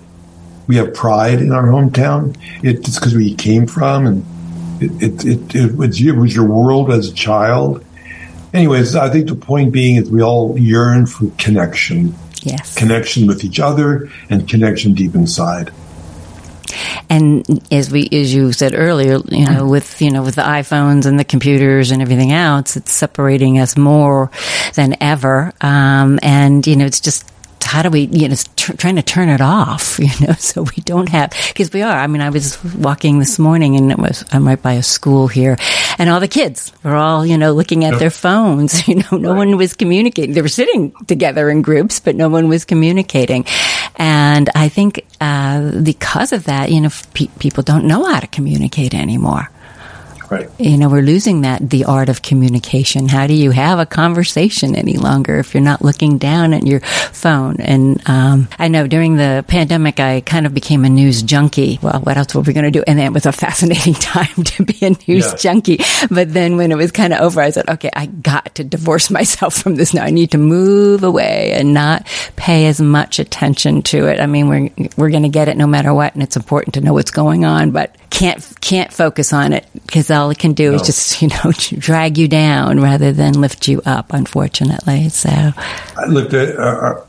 we 0.67 0.77
have 0.77 0.93
pride 0.93 1.39
in 1.41 1.51
our 1.51 1.65
hometown. 1.65 2.37
It's 2.63 2.95
because 2.95 3.15
we 3.15 3.35
came 3.35 3.67
from 3.67 4.07
and 4.07 4.25
it, 5.01 5.25
it, 5.25 5.55
it, 5.55 5.75
was, 5.75 6.01
it 6.01 6.15
was 6.15 6.35
your 6.35 6.45
world 6.45 6.91
as 6.91 7.09
a 7.09 7.13
child. 7.13 7.83
Anyways, 8.53 8.95
I 8.95 9.09
think 9.09 9.27
the 9.27 9.35
point 9.35 9.71
being 9.71 9.95
is 9.95 10.09
we 10.09 10.21
all 10.21 10.57
yearn 10.57 11.05
for 11.05 11.31
connection. 11.37 12.13
Yes. 12.41 12.75
Connection 12.75 13.25
with 13.25 13.43
each 13.43 13.59
other 13.59 14.09
and 14.29 14.47
connection 14.47 14.93
deep 14.93 15.15
inside. 15.15 15.71
And 17.09 17.61
as 17.71 17.91
we, 17.91 18.09
as 18.11 18.33
you 18.33 18.53
said 18.53 18.73
earlier, 18.73 19.19
you 19.29 19.45
know, 19.45 19.67
with 19.67 20.01
you 20.01 20.09
know, 20.09 20.23
with 20.23 20.35
the 20.35 20.41
iPhones 20.41 21.05
and 21.05 21.19
the 21.19 21.25
computers 21.25 21.91
and 21.91 22.01
everything 22.01 22.31
else, 22.31 22.75
it's 22.75 22.91
separating 22.91 23.59
us 23.59 23.77
more 23.77 24.31
than 24.73 24.95
ever. 25.01 25.53
Um, 25.61 26.19
and 26.23 26.65
you 26.65 26.75
know, 26.75 26.85
it's 26.85 26.99
just 26.99 27.31
how 27.73 27.81
do 27.81 27.89
we, 27.89 28.01
you 28.01 28.29
know, 28.29 28.35
t- 28.55 28.73
trying 28.73 28.97
to 28.97 29.01
turn 29.01 29.29
it 29.29 29.41
off, 29.41 29.97
you 30.05 30.27
know, 30.27 30.33
so 30.33 30.61
we 30.61 30.83
don't 30.85 31.09
have, 31.09 31.33
because 31.47 31.73
we 31.73 31.81
are. 31.81 31.97
I 31.97 32.05
mean, 32.05 32.21
I 32.21 32.29
was 32.29 32.63
walking 32.75 33.17
this 33.17 33.39
morning 33.39 33.75
and 33.75 33.91
it 33.91 33.97
was, 33.97 34.23
I'm 34.31 34.45
right 34.45 34.61
by 34.61 34.73
a 34.73 34.83
school 34.83 35.27
here 35.27 35.57
and 35.97 36.07
all 36.07 36.19
the 36.19 36.27
kids 36.27 36.71
were 36.83 36.93
all, 36.93 37.25
you 37.25 37.35
know, 37.35 37.53
looking 37.53 37.83
at 37.83 37.97
their 37.97 38.11
phones. 38.11 38.83
You 38.93 38.95
know, 38.95 39.17
no 39.17 39.31
right. 39.31 39.37
one 39.37 39.57
was 39.57 39.73
communicating. 39.73 40.35
They 40.35 40.41
were 40.41 40.49
sitting 40.49 40.91
together 41.07 41.49
in 41.49 41.61
groups, 41.61 41.99
but 42.01 42.15
no 42.15 42.27
one 42.27 42.49
was 42.49 42.65
communicating. 42.65 43.45
And 43.95 44.49
I 44.53 44.67
think, 44.69 45.05
uh, 45.21 45.81
because 45.81 46.33
of 46.33 46.43
that, 46.43 46.69
you 46.69 46.81
know, 46.81 46.89
pe- 47.13 47.31
people 47.39 47.63
don't 47.63 47.85
know 47.85 48.03
how 48.03 48.19
to 48.19 48.27
communicate 48.27 48.93
anymore. 48.93 49.49
Right. 50.33 50.49
You 50.57 50.77
know, 50.77 50.89
we're 50.89 51.03
losing 51.03 51.41
that, 51.41 51.69
the 51.69 51.85
art 51.85 52.09
of 52.09 52.23
communication. 52.23 53.07
How 53.07 53.27
do 53.27 53.35
you 53.35 53.51
have 53.51 53.77
a 53.77 53.85
conversation 53.85 54.75
any 54.75 54.93
longer 54.93 55.37
if 55.37 55.53
you're 55.53 55.61
not 55.61 55.83
looking 55.83 56.17
down 56.17 56.53
at 56.53 56.65
your 56.65 56.79
phone? 56.79 57.57
And 57.59 58.01
um, 58.09 58.47
I 58.57 58.67
know 58.67 58.87
during 58.87 59.15
the 59.15 59.45
pandemic, 59.47 59.99
I 59.99 60.21
kind 60.21 60.47
of 60.47 60.53
became 60.53 60.85
a 60.85 60.89
news 60.89 61.21
junkie. 61.21 61.77
Well, 61.83 61.99
what 61.99 62.17
else 62.17 62.33
were 62.33 62.41
we 62.41 62.53
going 62.53 62.65
to 62.65 62.71
do? 62.71 62.83
And 62.87 62.97
then 62.97 63.05
it 63.05 63.13
was 63.13 63.27
a 63.27 63.31
fascinating 63.31 63.93
time 63.93 64.43
to 64.43 64.65
be 64.65 64.83
a 64.83 64.95
news 65.07 65.35
junkie. 65.35 65.79
But 66.09 66.33
then 66.33 66.57
when 66.57 66.71
it 66.71 66.77
was 66.77 66.91
kind 66.91 67.13
of 67.13 67.19
over, 67.19 67.39
I 67.39 67.51
said, 67.51 67.69
okay, 67.69 67.91
I 67.95 68.07
got 68.07 68.55
to 68.55 68.63
divorce 68.63 69.11
myself 69.11 69.53
from 69.53 69.75
this 69.75 69.93
now. 69.93 70.03
I 70.03 70.09
need 70.09 70.31
to 70.31 70.39
move 70.39 71.03
away 71.03 71.51
and 71.51 71.75
not 71.75 72.07
pay 72.35 72.65
as 72.65 72.81
much 72.81 73.19
attention 73.19 73.83
to 73.83 74.07
it. 74.07 74.19
I 74.19 74.25
mean, 74.25 74.49
we're, 74.49 74.89
we're 74.97 75.11
going 75.11 75.23
to 75.23 75.29
get 75.29 75.47
it 75.47 75.57
no 75.57 75.67
matter 75.67 75.93
what. 75.93 76.15
And 76.15 76.23
it's 76.23 76.37
important 76.37 76.73
to 76.73 76.81
know 76.81 76.93
what's 76.93 77.11
going 77.11 77.45
on, 77.45 77.69
but 77.69 77.95
can't, 78.09 78.43
can't 78.61 78.91
focus 78.91 79.31
on 79.31 79.53
it 79.53 79.67
because 79.85 80.09
all 80.23 80.29
it 80.29 80.39
can 80.39 80.53
do 80.53 80.73
is 80.73 80.83
just, 80.83 81.21
you 81.21 81.27
know, 81.27 81.51
drag 81.79 82.17
you 82.17 82.27
down 82.27 82.79
rather 82.79 83.11
than 83.11 83.41
lift 83.41 83.67
you 83.67 83.81
up, 83.85 84.13
unfortunately. 84.13 85.09
So, 85.09 85.29
I 85.29 86.05
looked 86.07 86.33
at 86.33 86.57
uh, 86.57 86.61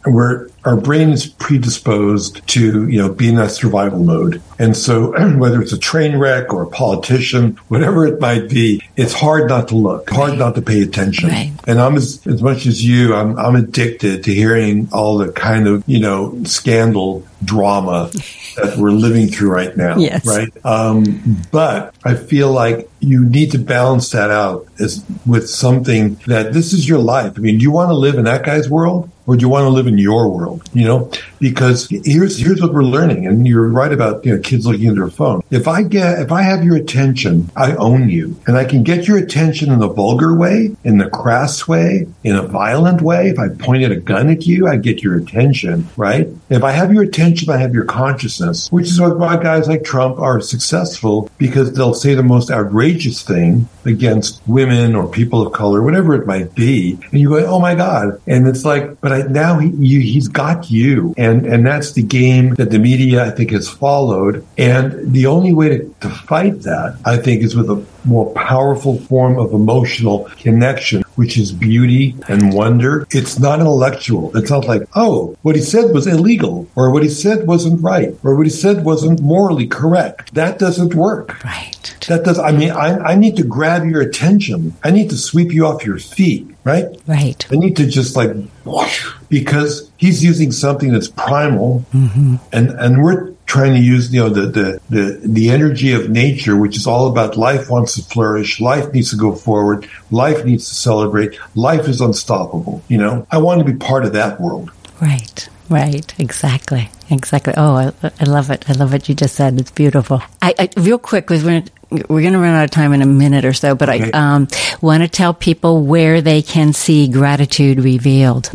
uh, 0.05 0.11
where 0.11 0.49
our 0.65 0.77
brain 0.77 1.11
is 1.11 1.27
predisposed 1.27 2.47
to 2.49 2.89
you 2.89 2.99
know 2.99 3.13
be 3.13 3.29
in 3.29 3.37
that 3.37 3.51
survival 3.51 3.99
mode, 4.01 4.43
and 4.59 4.77
so 4.77 5.13
whether 5.37 5.61
it's 5.61 5.73
a 5.73 5.79
train 5.79 6.17
wreck 6.17 6.53
or 6.53 6.63
a 6.63 6.67
politician, 6.67 7.57
whatever 7.69 8.07
it 8.07 8.21
might 8.21 8.49
be, 8.49 8.83
it's 8.97 9.13
hard 9.13 9.49
not 9.49 9.69
to 9.69 9.77
look, 9.77 10.09
hard 10.11 10.39
not 10.39 10.55
to 10.55 10.63
pay 10.63 10.83
attention. 10.83 11.29
Right. 11.29 11.53
And 11.67 11.81
I'm 11.81 11.97
as, 11.97 12.27
as 12.27 12.43
much 12.43 12.67
as 12.67 12.85
you, 12.85 13.15
I'm 13.15 13.39
I'm 13.39 13.57
addicted 13.57 14.25
to 14.25 14.35
hearing 14.35 14.89
all 14.93 15.19
the 15.19 15.33
kind 15.33 15.69
of 15.69 15.85
you 15.87 16.01
know 16.01 16.43
scandal 16.45 17.27
drama 17.45 18.11
that 18.57 18.79
we're 18.79 18.91
living 18.91 19.29
through 19.29 19.51
right 19.51 19.77
now. 19.77 19.99
Yes. 19.99 20.27
Right. 20.27 20.51
Um, 20.65 21.43
but 21.51 21.95
I 22.05 22.15
feel 22.15 22.51
like 22.51 22.89
you 23.01 23.25
need 23.25 23.53
to 23.53 23.59
balance 23.59 24.11
that 24.11 24.31
out 24.31 24.67
as 24.79 25.05
with 25.27 25.49
something 25.49 26.15
that 26.27 26.53
this 26.53 26.73
is 26.73 26.89
your 26.89 26.99
life. 26.99 27.35
I 27.37 27.41
mean, 27.41 27.59
do 27.59 27.63
you 27.63 27.71
want 27.71 27.91
to 27.91 27.95
live 27.95 28.15
in 28.15 28.25
that 28.25 28.45
guy's 28.45 28.69
world? 28.69 29.11
Or 29.27 29.37
do 29.37 29.43
you 29.43 29.49
want 29.49 29.65
to 29.65 29.71
live 29.71 29.87
in 29.87 29.99
your 29.99 30.29
world? 30.29 30.69
You 30.73 30.85
know, 30.85 31.11
because 31.41 31.89
here's 31.89 32.39
here's 32.39 32.61
what 32.61 32.73
we're 32.73 32.83
learning, 32.83 33.27
and 33.27 33.47
you're 33.47 33.69
right 33.69 33.93
about 33.93 34.25
you 34.25 34.35
know 34.35 34.41
kids 34.41 34.67
looking 34.67 34.89
at 34.89 34.97
their 34.97 35.09
phone. 35.09 35.43
If 35.51 35.69
I 35.69 35.83
get 35.83 36.21
if 36.21 36.33
I 36.33 36.43
have 36.43 36.65
your 36.65 36.77
attention, 36.77 37.51
I 37.57 37.75
own 37.77 38.09
you, 38.09 38.37
and 38.47 38.57
I 38.57 38.65
can 38.65 38.83
get 38.83 39.07
your 39.07 39.19
attention 39.19 39.73
in 39.73 39.83
a 39.83 39.89
vulgar 39.89 40.35
way, 40.35 40.77
in 40.85 40.99
the 40.99 41.09
crass 41.09 41.67
way, 41.67 42.07
in 42.23 42.37
a 42.37 42.43
violent 42.43 43.01
way. 43.01 43.29
If 43.29 43.39
I 43.39 43.49
pointed 43.49 43.93
a 43.93 43.97
gun 43.97 44.29
at 44.31 44.47
you, 44.47 44.67
I 44.67 44.77
get 44.77 45.03
your 45.03 45.17
attention, 45.17 45.89
right? 45.97 46.29
If 46.51 46.63
I 46.63 46.73
have 46.73 46.93
your 46.93 47.03
attention, 47.03 47.51
I 47.51 47.59
have 47.59 47.75
your 47.75 47.85
consciousness, 47.85 48.71
which 48.71 48.87
is 48.87 49.01
why 49.01 49.37
guys 49.37 49.69
like 49.69 49.85
Trump 49.85 50.19
are 50.19 50.41
successful 50.41 51.31
because 51.39 51.73
they'll 51.73 51.95
say 51.95 52.15
the 52.15 52.23
most 52.23 52.51
outrageous 52.51 53.23
thing 53.23 53.69
against 53.85 54.41
women 54.47 54.95
or 54.95 55.09
people 55.09 55.47
of 55.47 55.53
color, 55.53 55.83
whatever 55.83 56.15
it 56.15 56.27
might 56.27 56.55
be, 56.55 56.99
and 57.11 57.21
you 57.21 57.31
go, 57.31 57.45
"Oh 57.47 57.61
my 57.61 57.75
God!" 57.75 58.21
And 58.27 58.47
it's 58.47 58.65
like, 58.65 59.01
but 59.01 59.13
I, 59.15 59.23
now 59.29 59.59
he 59.59 59.69
you, 59.69 60.01
he's 60.01 60.29
got 60.29 60.71
you, 60.71 61.15
and 61.17 61.47
and 61.47 61.67
that's 61.67 61.93
the 61.93 62.03
game 62.03 62.55
that 62.55 62.71
the 62.71 62.79
media 62.79 63.25
I 63.25 63.31
think 63.31 63.51
has 63.53 63.69
followed, 63.69 64.45
and 64.59 65.13
the 65.13 65.27
only 65.27 65.53
way 65.53 65.69
to, 65.69 65.95
to 66.01 66.11
fight 66.11 66.63
that 66.63 66.99
I 67.05 67.17
think 67.17 67.43
is 67.43 67.55
with 67.55 67.71
a 67.71 67.85
more 68.05 68.33
powerful 68.35 68.99
form 68.99 69.39
of 69.39 69.53
emotional 69.53 70.25
connection, 70.39 71.04
which 71.17 71.39
is 71.39 71.53
beauty 71.53 72.15
and 72.29 72.53
wonder. 72.53 73.07
It's 73.11 73.39
not 73.39 73.61
intellectual. 73.61 74.37
It's 74.37 74.51
not 74.51 74.67
like, 74.67 74.83
oh, 74.95 75.37
what 75.43 75.57
he 75.57 75.63
said 75.63 75.93
was 75.93 76.07
illegal, 76.07 76.67
or 76.75 76.91
what 76.91 77.03
he 77.03 77.09
said 77.09 77.47
wasn't 77.47 77.83
right, 77.83 78.15
or 78.23 78.35
what 78.37 78.47
he 78.47 78.51
said 78.51 78.85
wasn't 78.85 79.21
morally 79.21 79.67
correct. 79.67 80.35
That 80.35 80.59
doesn't 80.59 80.95
work. 80.95 81.43
right. 81.45 81.71
That 82.09 82.25
does. 82.25 82.39
I 82.39 82.53
mean, 82.53 82.71
I, 82.71 82.99
I 82.99 83.15
need 83.15 83.37
to 83.37 83.45
grab 83.45 83.87
your 83.87 84.03
attention. 84.03 84.75
I 84.83 84.91
need 84.91 85.11
to 85.11 85.17
sweep 85.17 85.53
you 85.53 85.67
off 85.67 85.85
your 85.85 85.99
feet, 85.99 86.47
right? 86.65 86.87
Right. 87.07 87.47
I 87.51 87.57
need 87.57 87.77
to 87.77 87.87
just 87.87 88.15
like 88.17 88.31
whoosh, 88.65 89.11
because 89.29 89.91
he's 89.97 90.23
using 90.23 90.53
something 90.53 90.93
that's 90.93 91.09
primal, 91.09 91.85
mm-hmm. 91.93 92.37
and 92.53 92.71
and 92.71 93.03
we're 93.03 93.34
trying 93.47 93.75
to 93.75 93.81
use 93.81 94.13
you 94.13 94.21
know 94.21 94.29
the, 94.29 94.47
the 94.47 94.81
the 94.91 95.21
the 95.23 95.51
energy 95.51 95.93
of 95.93 96.09
nature, 96.11 96.57
which 96.57 96.77
is 96.77 96.87
all 96.87 97.09
about 97.09 97.37
life 97.37 97.71
wants 97.71 97.95
to 97.97 98.03
flourish, 98.03 98.61
life 98.61 98.93
needs 98.93 99.11
to 99.11 99.17
go 99.17 99.35
forward, 99.35 99.89
life 100.11 100.45
needs 100.45 100.69
to 100.69 100.75
celebrate, 100.75 101.39
life 101.55 101.89
is 101.89 102.01
unstoppable. 102.01 102.83
You 102.89 102.99
know, 102.99 103.27
I 103.31 103.39
want 103.39 103.65
to 103.65 103.65
be 103.65 103.77
part 103.79 104.05
of 104.05 104.13
that 104.15 104.41
world. 104.41 104.71
Right, 105.01 105.49
right, 105.69 106.15
exactly, 106.19 106.89
exactly. 107.11 107.55
Oh, 107.57 107.75
I, 108.03 108.13
I 108.21 108.25
love 108.25 108.51
it. 108.51 108.69
I 108.69 108.73
love 108.73 108.93
what 108.93 109.09
you 109.09 109.15
just 109.15 109.35
said. 109.35 109.59
It's 109.61 109.71
beautiful. 109.71 110.23
I, 110.41 110.55
I 110.59 110.69
real 110.77 110.99
quick 110.99 111.27
because 111.27 111.45
we're 111.45 111.65
we're 111.91 112.23
going 112.23 112.33
to 112.33 112.39
run 112.41 112.55
out 112.55 112.65
of 112.65 112.71
time 112.71 112.93
in 112.93 113.03
a 113.03 113.07
minute 113.07 113.45
or 113.45 113.53
so, 113.53 113.75
but 113.75 113.89
Okay. 113.89 114.11
I 114.13 114.35
um, 114.35 114.49
want 114.81 115.03
to 115.03 115.09
tell 115.09 115.33
people 115.33 115.85
where 115.85 116.21
they 116.21 116.43
can 116.43 116.73
see 116.73 117.07
gratitude 117.09 117.79
revealed. 117.79 118.51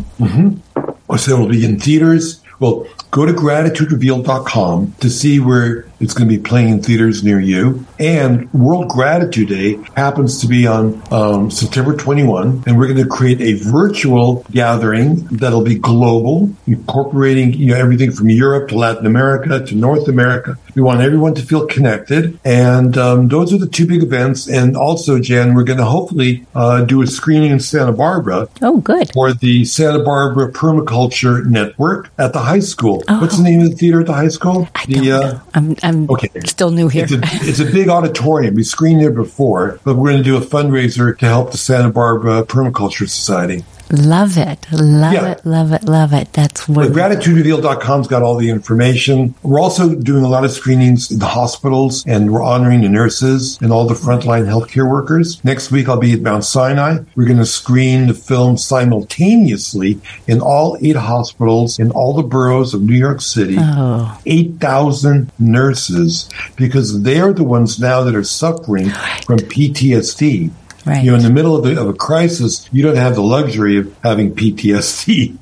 So 1.16 1.34
it'll 1.34 1.48
be 1.48 1.64
in 1.64 1.80
theaters. 1.80 2.40
Well, 2.58 2.86
go 3.10 3.26
to 3.26 3.32
gratituderevealed.com 3.32 4.94
to 5.00 5.10
see 5.10 5.40
where 5.40 5.84
it's 6.00 6.14
going 6.14 6.28
to 6.28 6.36
be 6.36 6.42
playing 6.42 6.70
in 6.70 6.82
theaters 6.82 7.22
near 7.22 7.38
you. 7.38 7.84
And 7.98 8.52
World 8.52 8.88
Gratitude 8.88 9.48
Day 9.48 9.78
happens 9.96 10.40
to 10.40 10.46
be 10.48 10.66
on 10.66 11.02
um, 11.12 11.50
September 11.50 11.94
21, 11.96 12.64
and 12.66 12.78
we're 12.78 12.86
going 12.88 13.02
to 13.02 13.08
create 13.08 13.40
a 13.40 13.52
virtual 13.54 14.44
gathering 14.50 15.16
that'll 15.26 15.62
be 15.64 15.78
global, 15.78 16.50
incorporating 16.66 17.52
you 17.52 17.66
know 17.66 17.76
everything 17.76 18.12
from 18.12 18.30
Europe 18.30 18.68
to 18.70 18.76
Latin 18.76 19.06
America 19.06 19.64
to 19.64 19.74
North 19.74 20.08
America. 20.08 20.58
We 20.74 20.82
want 20.82 21.00
everyone 21.00 21.34
to 21.34 21.42
feel 21.42 21.66
connected, 21.66 22.38
and 22.44 22.96
um, 22.96 23.28
those 23.28 23.52
are 23.52 23.58
the 23.58 23.66
two 23.66 23.86
big 23.86 24.02
events. 24.02 24.48
And 24.48 24.76
also, 24.76 25.18
Jan, 25.18 25.54
we're 25.54 25.64
going 25.64 25.78
to 25.78 25.84
hopefully 25.84 26.46
uh, 26.54 26.84
do 26.84 27.02
a 27.02 27.06
screening 27.06 27.50
in 27.50 27.60
Santa 27.60 27.92
Barbara 27.92 28.48
Oh, 28.62 28.78
good. 28.78 29.12
for 29.12 29.32
the 29.32 29.64
Santa 29.64 30.02
Barbara 30.02 30.50
Permaculture 30.52 31.44
Network 31.44 32.10
at 32.18 32.32
the 32.32 32.38
high 32.38 32.60
school. 32.60 33.02
Oh. 33.08 33.20
What's 33.20 33.36
the 33.36 33.42
name 33.42 33.60
of 33.60 33.70
the 33.70 33.76
theater 33.76 34.00
at 34.00 34.06
the 34.06 34.14
high 34.14 34.28
school? 34.28 34.68
I 34.74 34.86
the, 34.86 34.94
don't 34.94 35.04
know. 35.04 35.40
I'm 35.54 35.76
I'm 35.82 35.89
okay. 36.10 36.28
still 36.46 36.70
new 36.70 36.88
here. 36.88 37.04
It's 37.04 37.12
a, 37.12 37.20
it's 37.22 37.60
a 37.60 37.64
big 37.64 37.88
auditorium. 37.88 38.54
We 38.54 38.64
screened 38.64 39.00
there 39.00 39.10
before, 39.10 39.80
but 39.84 39.96
we're 39.96 40.10
going 40.10 40.22
to 40.22 40.24
do 40.24 40.36
a 40.36 40.40
fundraiser 40.40 41.16
to 41.18 41.26
help 41.26 41.52
the 41.52 41.58
Santa 41.58 41.90
Barbara 41.90 42.44
Permaculture 42.44 43.08
Society. 43.08 43.64
Love 43.92 44.36
it, 44.38 44.66
love 44.72 45.12
Yeah. 45.12 45.30
it, 45.32 45.44
love 45.44 45.72
it, 45.72 45.84
love 45.84 46.12
it. 46.12 46.32
That's 46.32 46.66
But 46.66 46.76
what. 46.76 46.92
gratitudereveal.com's 46.92 48.06
got 48.08 48.22
all 48.22 48.36
the 48.36 48.50
information. 48.50 49.34
We're 49.42 49.60
also 49.60 49.94
doing 49.94 50.24
a 50.24 50.28
lot 50.28 50.44
of 50.44 50.50
screenings 50.50 51.10
in 51.10 51.18
the 51.18 51.26
hospitals 51.26 52.04
and 52.06 52.32
we're 52.32 52.42
honoring 52.42 52.82
the 52.82 52.88
nurses 52.88 53.58
and 53.60 53.72
all 53.72 53.86
the 53.86 53.94
frontline 53.94 54.46
healthcare 54.46 54.88
workers. 54.88 55.40
Next 55.44 55.70
week, 55.70 55.88
I'll 55.88 55.98
be 55.98 56.12
at 56.12 56.20
Mount 56.20 56.44
Sinai. 56.44 56.98
We're 57.16 57.26
going 57.26 57.38
to 57.38 57.46
screen 57.46 58.06
the 58.06 58.14
film 58.14 58.56
simultaneously 58.56 60.00
in 60.26 60.40
all 60.40 60.76
eight 60.80 60.96
hospitals 60.96 61.78
in 61.78 61.90
all 61.90 62.12
the 62.14 62.22
boroughs 62.22 62.74
of 62.74 62.82
New 62.82 62.94
York 62.96 63.20
City. 63.20 63.56
Oh, 63.58 64.18
8,000 64.26 65.30
nurses 65.38 66.28
because 66.56 67.02
they're 67.02 67.32
the 67.32 67.44
ones 67.44 67.78
now 67.80 68.02
that 68.02 68.14
are 68.14 68.24
suffering 68.24 68.90
from 69.26 69.38
PTSD. 69.38 70.50
Right. 70.86 71.04
You 71.04 71.10
know, 71.10 71.16
in 71.16 71.22
the 71.22 71.30
middle 71.30 71.56
of, 71.56 71.64
the, 71.64 71.80
of 71.80 71.88
a 71.88 71.92
crisis, 71.92 72.68
you 72.72 72.82
don't 72.82 72.96
have 72.96 73.14
the 73.14 73.22
luxury 73.22 73.78
of 73.78 73.96
having 74.02 74.34
PTSD. 74.34 75.38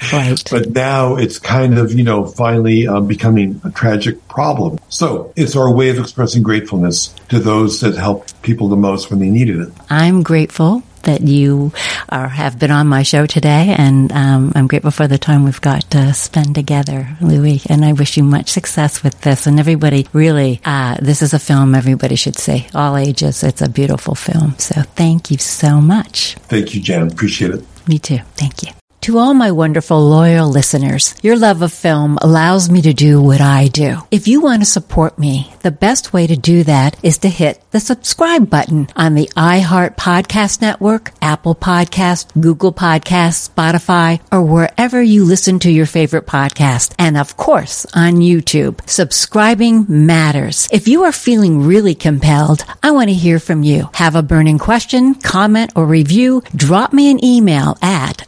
Right. 0.12 0.42
But 0.50 0.70
now 0.70 1.16
it's 1.16 1.38
kind 1.38 1.78
of, 1.78 1.92
you 1.92 2.02
know, 2.02 2.26
finally 2.26 2.86
uh, 2.86 3.00
becoming 3.00 3.60
a 3.64 3.70
tragic 3.70 4.26
problem. 4.28 4.78
So 4.88 5.32
it's 5.36 5.54
our 5.54 5.72
way 5.72 5.90
of 5.90 5.98
expressing 5.98 6.42
gratefulness 6.42 7.14
to 7.28 7.38
those 7.38 7.80
that 7.80 7.94
helped 7.94 8.40
people 8.42 8.68
the 8.68 8.76
most 8.76 9.10
when 9.10 9.20
they 9.20 9.30
needed 9.30 9.60
it. 9.60 9.68
I'm 9.88 10.22
grateful 10.22 10.82
that 11.02 11.22
you 11.22 11.72
are, 12.08 12.28
have 12.28 12.58
been 12.58 12.70
on 12.70 12.86
my 12.86 13.02
show 13.02 13.26
today, 13.26 13.74
and 13.76 14.12
um, 14.12 14.52
I'm 14.54 14.66
grateful 14.66 14.90
for 14.90 15.06
the 15.06 15.18
time 15.18 15.44
we've 15.44 15.60
got 15.60 15.90
to 15.90 16.12
spend 16.14 16.54
together, 16.54 17.16
Louie. 17.20 17.60
And 17.68 17.84
I 17.84 17.92
wish 17.92 18.16
you 18.16 18.24
much 18.24 18.48
success 18.48 19.02
with 19.02 19.20
this. 19.20 19.46
And 19.46 19.58
everybody, 19.58 20.06
really, 20.12 20.60
uh, 20.64 20.96
this 21.00 21.22
is 21.22 21.34
a 21.34 21.38
film 21.38 21.74
everybody 21.74 22.16
should 22.16 22.36
see, 22.36 22.66
all 22.74 22.96
ages. 22.96 23.42
It's 23.42 23.62
a 23.62 23.68
beautiful 23.68 24.14
film. 24.14 24.58
So 24.58 24.82
thank 24.82 25.30
you 25.30 25.38
so 25.38 25.80
much. 25.80 26.34
Thank 26.48 26.74
you, 26.74 26.80
Jan. 26.80 27.10
Appreciate 27.10 27.52
it. 27.52 27.64
Me 27.88 27.98
too. 27.98 28.18
Thank 28.36 28.62
you. 28.62 28.79
To 29.04 29.16
all 29.16 29.32
my 29.32 29.50
wonderful 29.50 29.98
loyal 29.98 30.50
listeners, 30.50 31.14
your 31.22 31.34
love 31.34 31.62
of 31.62 31.72
film 31.72 32.18
allows 32.20 32.68
me 32.70 32.82
to 32.82 32.92
do 32.92 33.18
what 33.22 33.40
I 33.40 33.68
do. 33.68 33.96
If 34.10 34.28
you 34.28 34.42
want 34.42 34.60
to 34.60 34.66
support 34.66 35.18
me, 35.18 35.54
the 35.62 35.70
best 35.70 36.12
way 36.12 36.26
to 36.26 36.36
do 36.36 36.64
that 36.64 37.02
is 37.02 37.16
to 37.18 37.30
hit 37.30 37.62
the 37.70 37.80
subscribe 37.80 38.50
button 38.50 38.88
on 38.94 39.14
the 39.14 39.30
iHeart 39.34 39.96
Podcast 39.96 40.60
Network, 40.60 41.12
Apple 41.22 41.54
Podcast, 41.54 42.28
Google 42.38 42.74
Podcast, 42.74 43.48
Spotify, 43.48 44.20
or 44.30 44.42
wherever 44.42 45.00
you 45.00 45.24
listen 45.24 45.60
to 45.60 45.70
your 45.70 45.86
favorite 45.86 46.26
podcast. 46.26 46.94
And 46.98 47.16
of 47.16 47.38
course, 47.38 47.86
on 47.94 48.16
YouTube. 48.16 48.86
Subscribing 48.86 49.86
matters. 49.88 50.68
If 50.70 50.88
you 50.88 51.04
are 51.04 51.12
feeling 51.12 51.62
really 51.62 51.94
compelled, 51.94 52.66
I 52.82 52.90
want 52.90 53.08
to 53.08 53.14
hear 53.14 53.38
from 53.38 53.62
you. 53.62 53.88
Have 53.94 54.14
a 54.14 54.22
burning 54.22 54.58
question, 54.58 55.14
comment, 55.14 55.72
or 55.74 55.86
review? 55.86 56.42
Drop 56.54 56.92
me 56.92 57.10
an 57.10 57.24
email 57.24 57.78
at 57.80 58.26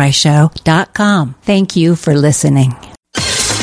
thejanpriceshow.com. 0.00 1.34
Thank 1.42 1.76
you 1.76 1.96
for 1.96 2.14
listening. 2.14 2.74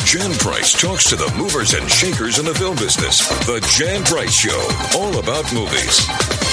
Jan 0.04 0.32
Price 0.38 0.72
talks 0.80 1.08
to 1.10 1.16
the 1.16 1.32
movers 1.36 1.74
and 1.74 1.88
shakers 1.90 2.38
in 2.38 2.46
the 2.46 2.54
film 2.54 2.76
business. 2.76 3.28
The 3.46 3.60
Jan 3.76 4.04
Price 4.04 4.32
Show, 4.32 4.98
all 4.98 5.18
about 5.18 5.52
movies. 5.52 6.47